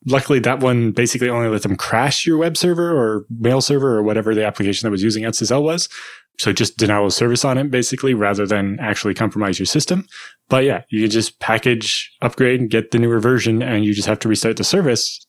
luckily, 0.07 0.39
that 0.39 0.61
one 0.61 0.93
basically 0.93 1.29
only 1.29 1.51
let 1.51 1.61
them 1.61 1.77
crash 1.77 2.25
your 2.25 2.39
web 2.39 2.57
server 2.57 2.97
or 2.97 3.27
mail 3.29 3.61
server 3.61 3.95
or 3.95 4.03
whatever 4.03 4.35
the 4.35 4.43
application 4.43 4.87
that 4.87 4.91
was 4.91 5.03
using 5.03 5.25
SSL 5.25 5.63
was. 5.63 5.91
So 6.39 6.51
just 6.51 6.79
denial 6.79 7.05
of 7.05 7.13
service 7.13 7.45
on 7.45 7.59
it, 7.59 7.71
basically, 7.71 8.15
rather 8.15 8.47
than 8.47 8.81
actually 8.81 9.13
compromise 9.13 9.59
your 9.59 9.67
system. 9.67 10.07
But 10.49 10.65
yeah, 10.65 10.85
you 10.89 11.07
just 11.09 11.41
package, 11.41 12.11
upgrade, 12.23 12.59
and 12.59 12.71
get 12.71 12.91
the 12.91 12.99
newer 12.99 13.21
version, 13.21 13.63
and 13.63 13.85
you 13.85 13.93
just 13.93 14.09
have 14.09 14.19
to 14.21 14.29
restart 14.31 14.57
the 14.57 14.65
service. 14.65 15.27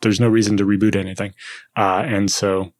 There's 0.00 0.20
no 0.20 0.28
reason 0.28 0.56
to 0.58 0.64
reboot 0.64 0.94
anything. 0.94 1.34
Uh, 1.76 2.04
and 2.06 2.30
so, 2.30 2.72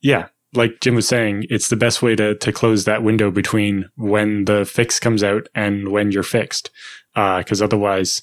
yeah, 0.00 0.28
like 0.54 0.80
Jim 0.80 0.94
was 0.94 1.08
saying, 1.08 1.46
it's 1.50 1.68
the 1.68 1.76
best 1.76 2.02
way 2.02 2.16
to, 2.16 2.34
to 2.36 2.52
close 2.52 2.84
that 2.84 3.02
window 3.02 3.30
between 3.30 3.88
when 3.96 4.44
the 4.44 4.64
fix 4.64 4.98
comes 5.00 5.22
out 5.22 5.48
and 5.54 5.88
when 5.88 6.12
you're 6.12 6.22
fixed. 6.22 6.70
Uh, 7.14 7.42
cause 7.42 7.62
otherwise 7.62 8.22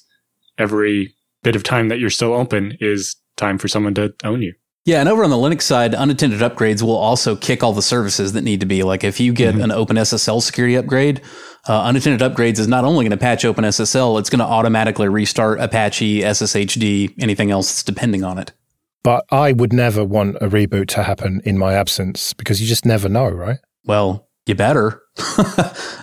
every 0.58 1.14
bit 1.42 1.56
of 1.56 1.62
time 1.62 1.88
that 1.88 1.98
you're 1.98 2.10
still 2.10 2.34
open 2.34 2.76
is 2.80 3.16
time 3.36 3.58
for 3.58 3.68
someone 3.68 3.94
to 3.94 4.14
own 4.24 4.42
you. 4.42 4.54
Yeah, 4.84 4.98
and 4.98 5.08
over 5.08 5.22
on 5.22 5.30
the 5.30 5.36
Linux 5.36 5.62
side, 5.62 5.94
unattended 5.94 6.40
upgrades 6.40 6.82
will 6.82 6.96
also 6.96 7.36
kick 7.36 7.62
all 7.62 7.72
the 7.72 7.82
services 7.82 8.32
that 8.32 8.42
need 8.42 8.60
to 8.60 8.66
be. 8.66 8.82
Like 8.82 9.04
if 9.04 9.20
you 9.20 9.32
get 9.32 9.54
mm-hmm. 9.54 9.70
an 9.70 9.70
OpenSSL 9.70 10.42
security 10.42 10.74
upgrade, 10.74 11.20
uh, 11.68 11.82
unattended 11.84 12.20
upgrades 12.20 12.58
is 12.58 12.66
not 12.66 12.84
only 12.84 13.04
going 13.04 13.12
to 13.12 13.16
patch 13.16 13.44
OpenSSL, 13.44 14.18
it's 14.18 14.28
going 14.28 14.40
to 14.40 14.44
automatically 14.44 15.08
restart 15.08 15.60
Apache, 15.60 16.22
SSHD, 16.22 17.14
anything 17.22 17.52
else 17.52 17.68
that's 17.68 17.84
depending 17.84 18.24
on 18.24 18.38
it. 18.38 18.52
But 19.04 19.24
I 19.30 19.52
would 19.52 19.72
never 19.72 20.04
want 20.04 20.36
a 20.36 20.48
reboot 20.48 20.86
to 20.88 21.02
happen 21.02 21.42
in 21.44 21.58
my 21.58 21.74
absence 21.74 22.32
because 22.32 22.60
you 22.60 22.68
just 22.68 22.86
never 22.86 23.08
know, 23.08 23.28
right? 23.28 23.58
Well, 23.84 24.28
you 24.46 24.54
better. 24.54 25.02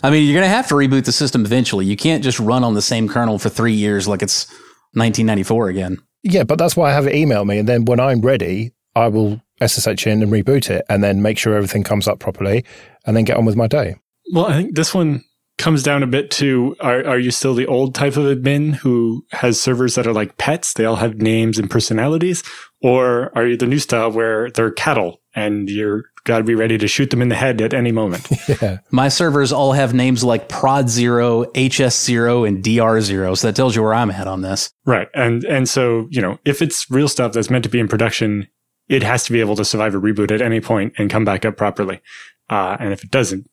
I 0.04 0.10
mean, 0.12 0.26
you're 0.26 0.34
going 0.34 0.44
to 0.44 0.50
have 0.50 0.68
to 0.68 0.76
reboot 0.76 1.06
the 1.06 1.12
system 1.12 1.46
eventually. 1.46 1.86
You 1.86 1.96
can't 1.96 2.24
just 2.24 2.40
run 2.40 2.64
on 2.64 2.74
the 2.74 2.82
same 2.82 3.08
kernel 3.08 3.40
for 3.40 3.50
three 3.50 3.74
years 3.74 4.08
like 4.08 4.22
it's 4.22 4.50
1994 4.94 5.70
again. 5.70 5.98
Yeah, 6.24 6.44
but 6.44 6.58
that's 6.58 6.76
why 6.76 6.90
I 6.90 6.94
have 6.94 7.08
it 7.08 7.16
email 7.16 7.46
me. 7.46 7.58
And 7.58 7.70
then 7.70 7.86
when 7.86 8.00
I'm 8.00 8.22
ready, 8.22 8.74
I 8.96 9.08
will 9.08 9.42
SSH 9.66 10.08
in 10.08 10.22
and 10.22 10.32
reboot 10.32 10.70
it 10.70 10.86
and 10.90 11.04
then 11.04 11.22
make 11.22 11.38
sure 11.38 11.54
everything 11.54 11.84
comes 11.84 12.08
up 12.08 12.20
properly 12.20 12.66
and 13.06 13.16
then 13.16 13.24
get 13.24 13.38
on 13.38 13.46
with 13.46 13.56
my 13.56 13.68
day. 13.68 13.96
Well, 14.34 14.46
I 14.46 14.54
think 14.54 14.76
this 14.76 14.94
one 14.94 15.24
comes 15.60 15.84
down 15.84 16.02
a 16.02 16.08
bit 16.08 16.32
to 16.32 16.76
are, 16.80 17.06
are 17.06 17.20
you 17.20 17.30
still 17.30 17.54
the 17.54 17.68
old 17.68 17.94
type 17.94 18.18
of 18.18 18.26
admin 18.26 18.74
who 18.76 19.26
has 19.32 19.62
servers 19.62 19.96
that 19.96 20.08
are 20.08 20.14
like 20.14 20.38
pets? 20.38 20.74
They 20.74 20.86
all 20.86 20.96
have 20.96 21.18
names 21.18 21.60
and 21.60 21.70
personalities. 21.70 22.44
Or 22.82 23.38
are 23.38 23.46
you 23.46 23.58
the 23.58 23.68
new 23.68 23.78
style 23.78 24.12
where 24.12 24.50
they're 24.50 24.72
cattle 24.72 25.22
and 25.36 25.70
you're 25.70 26.06
got 26.24 26.40
to 26.40 26.44
be 26.44 26.56
ready 26.56 26.78
to 26.78 26.88
shoot 26.88 27.10
them 27.10 27.22
in 27.22 27.30
the 27.30 27.36
head 27.36 27.62
at 27.62 27.74
any 27.74 27.92
moment? 27.92 28.28
yeah. 28.62 28.80
My 28.90 29.10
servers 29.10 29.52
all 29.52 29.74
have 29.74 29.94
names 29.94 30.24
like 30.24 30.48
prod 30.48 30.90
zero, 30.90 31.46
HS 31.56 32.02
zero, 32.04 32.46
and 32.46 32.64
DR 32.64 33.02
zero. 33.02 33.36
So 33.36 33.48
that 33.48 33.56
tells 33.56 33.76
you 33.76 33.84
where 33.84 33.94
I'm 33.94 34.12
at 34.12 34.28
on 34.28 34.42
this. 34.42 34.72
Right. 34.86 35.10
And, 35.14 35.44
and 35.44 35.68
so, 35.68 36.08
you 36.10 36.22
know, 36.22 36.40
if 36.46 36.62
it's 36.62 36.90
real 36.90 37.10
stuff 37.10 37.34
that's 37.34 37.50
meant 37.50 37.66
to 37.66 37.70
be 37.70 37.80
in 37.80 37.88
production, 37.88 38.48
it 38.88 39.04
has 39.04 39.26
to 39.26 39.34
be 39.34 39.42
able 39.42 39.58
to 39.58 39.66
survive 39.66 39.94
a 39.94 40.00
reboot 40.00 40.32
at 40.32 40.42
any 40.42 40.62
point 40.62 40.94
and 40.98 41.10
come 41.10 41.26
back 41.26 41.46
up 41.46 41.58
properly. 41.58 42.02
Uh, 42.50 42.78
and 42.80 42.94
if 42.94 43.04
it 43.04 43.12
doesn't, 43.12 43.48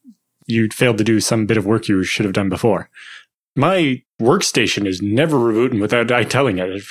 you 0.46 0.68
failed 0.72 0.98
to 0.98 1.04
do 1.04 1.20
some 1.20 1.46
bit 1.46 1.56
of 1.56 1.66
work 1.66 1.88
you 1.88 2.02
should 2.04 2.24
have 2.24 2.34
done 2.34 2.48
before. 2.48 2.90
My 3.54 4.02
workstation 4.20 4.86
is 4.86 5.02
never 5.02 5.36
rebooting 5.36 5.80
without 5.80 6.12
I 6.12 6.24
telling 6.24 6.58
it. 6.58 6.82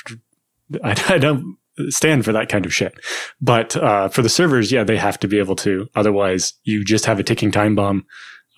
I, 0.82 1.02
I 1.14 1.18
don't 1.18 1.56
stand 1.88 2.24
for 2.24 2.32
that 2.32 2.48
kind 2.48 2.66
of 2.66 2.74
shit. 2.74 2.94
But 3.40 3.76
uh, 3.76 4.08
for 4.08 4.22
the 4.22 4.28
servers, 4.28 4.72
yeah, 4.72 4.84
they 4.84 4.96
have 4.96 5.18
to 5.20 5.28
be 5.28 5.38
able 5.38 5.56
to. 5.56 5.88
Otherwise, 5.94 6.54
you 6.64 6.84
just 6.84 7.06
have 7.06 7.18
a 7.18 7.22
ticking 7.22 7.50
time 7.50 7.74
bomb. 7.74 8.06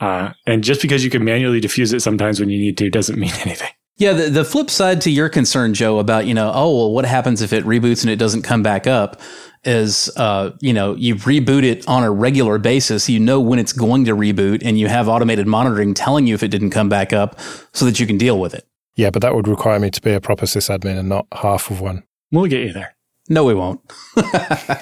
Uh, 0.00 0.32
and 0.46 0.62
just 0.62 0.80
because 0.80 1.02
you 1.02 1.10
can 1.10 1.24
manually 1.24 1.60
diffuse 1.60 1.92
it 1.92 2.00
sometimes 2.00 2.38
when 2.38 2.50
you 2.50 2.58
need 2.58 2.78
to 2.78 2.88
doesn't 2.88 3.18
mean 3.20 3.32
anything. 3.40 3.70
Yeah, 3.96 4.12
the, 4.12 4.30
the 4.30 4.44
flip 4.44 4.70
side 4.70 5.00
to 5.02 5.10
your 5.10 5.28
concern, 5.28 5.74
Joe, 5.74 5.98
about, 5.98 6.26
you 6.26 6.34
know, 6.34 6.52
oh, 6.54 6.76
well, 6.76 6.92
what 6.92 7.04
happens 7.04 7.42
if 7.42 7.52
it 7.52 7.64
reboots 7.64 8.02
and 8.02 8.10
it 8.10 8.16
doesn't 8.16 8.42
come 8.42 8.62
back 8.62 8.86
up? 8.86 9.20
Is 9.64 10.10
uh, 10.16 10.50
you 10.60 10.72
know 10.72 10.94
you 10.94 11.14
reboot 11.16 11.62
it 11.64 11.86
on 11.88 12.04
a 12.04 12.10
regular 12.10 12.58
basis 12.58 13.08
you 13.08 13.18
know 13.20 13.40
when 13.40 13.58
it's 13.58 13.72
going 13.72 14.04
to 14.04 14.12
reboot 14.14 14.62
and 14.64 14.78
you 14.78 14.88
have 14.88 15.08
automated 15.08 15.46
monitoring 15.46 15.94
telling 15.94 16.26
you 16.26 16.34
if 16.34 16.42
it 16.42 16.48
didn't 16.48 16.70
come 16.70 16.88
back 16.88 17.12
up 17.12 17.38
so 17.72 17.84
that 17.84 17.98
you 18.00 18.06
can 18.06 18.18
deal 18.18 18.38
with 18.38 18.54
it. 18.54 18.66
Yeah 18.96 19.10
but 19.10 19.22
that 19.22 19.34
would 19.34 19.48
require 19.48 19.78
me 19.78 19.90
to 19.90 20.00
be 20.00 20.12
a 20.12 20.20
proper 20.20 20.46
sysadmin 20.46 20.98
and 20.98 21.08
not 21.08 21.26
half 21.32 21.70
of 21.70 21.80
one. 21.80 22.04
We'll 22.30 22.46
get 22.46 22.64
you 22.66 22.72
there. 22.72 22.96
No 23.28 23.44
we 23.44 23.54
won't. 23.54 23.80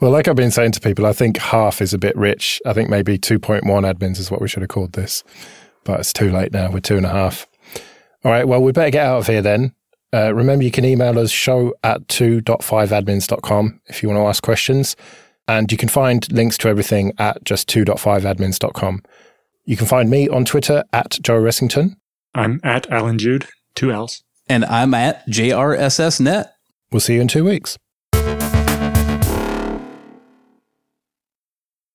Well 0.00 0.12
like 0.12 0.28
i've 0.28 0.36
been 0.36 0.52
saying 0.52 0.70
to 0.72 0.80
people 0.80 1.06
i 1.06 1.12
think 1.12 1.38
half 1.38 1.82
is 1.82 1.92
a 1.92 1.98
bit 1.98 2.16
rich. 2.16 2.62
I 2.64 2.72
think 2.72 2.88
maybe 2.88 3.18
2.1 3.18 3.62
admins 3.64 4.18
is 4.18 4.30
what 4.30 4.40
we 4.40 4.46
should 4.46 4.62
have 4.62 4.68
called 4.68 4.92
this 4.92 5.24
but 5.82 6.00
it's 6.00 6.12
too 6.12 6.30
late 6.30 6.52
now. 6.52 6.70
We're 6.70 6.80
two 6.80 6.96
and 6.96 7.06
a 7.06 7.10
half. 7.10 7.46
All 8.24 8.30
right 8.30 8.46
well 8.46 8.62
we 8.62 8.70
better 8.72 8.90
get 8.90 9.06
out 9.06 9.18
of 9.18 9.26
here 9.26 9.42
then 9.42 9.74
uh, 10.14 10.34
remember, 10.34 10.64
you 10.64 10.70
can 10.70 10.84
email 10.84 11.18
us 11.18 11.30
show 11.30 11.74
at 11.82 12.06
2.5admins.com 12.08 13.80
if 13.86 14.02
you 14.02 14.08
want 14.08 14.18
to 14.18 14.26
ask 14.26 14.42
questions. 14.42 14.96
And 15.48 15.70
you 15.70 15.78
can 15.78 15.88
find 15.88 16.30
links 16.32 16.58
to 16.58 16.68
everything 16.68 17.12
at 17.18 17.44
just 17.44 17.68
2.5admins.com. 17.68 19.02
You 19.64 19.76
can 19.76 19.86
find 19.86 20.10
me 20.10 20.28
on 20.28 20.44
Twitter 20.44 20.84
at 20.92 21.18
Joe 21.22 21.40
Ressington. 21.40 21.96
I'm 22.34 22.60
at 22.64 22.90
Allan 22.90 23.18
Jude, 23.18 23.46
two 23.74 23.92
L's. 23.92 24.22
And 24.48 24.64
I'm 24.64 24.94
at 24.94 25.26
JRSSNet. 25.28 26.48
We'll 26.92 27.00
see 27.00 27.14
you 27.14 27.20
in 27.20 27.28
two 27.28 27.44
weeks. 27.44 27.78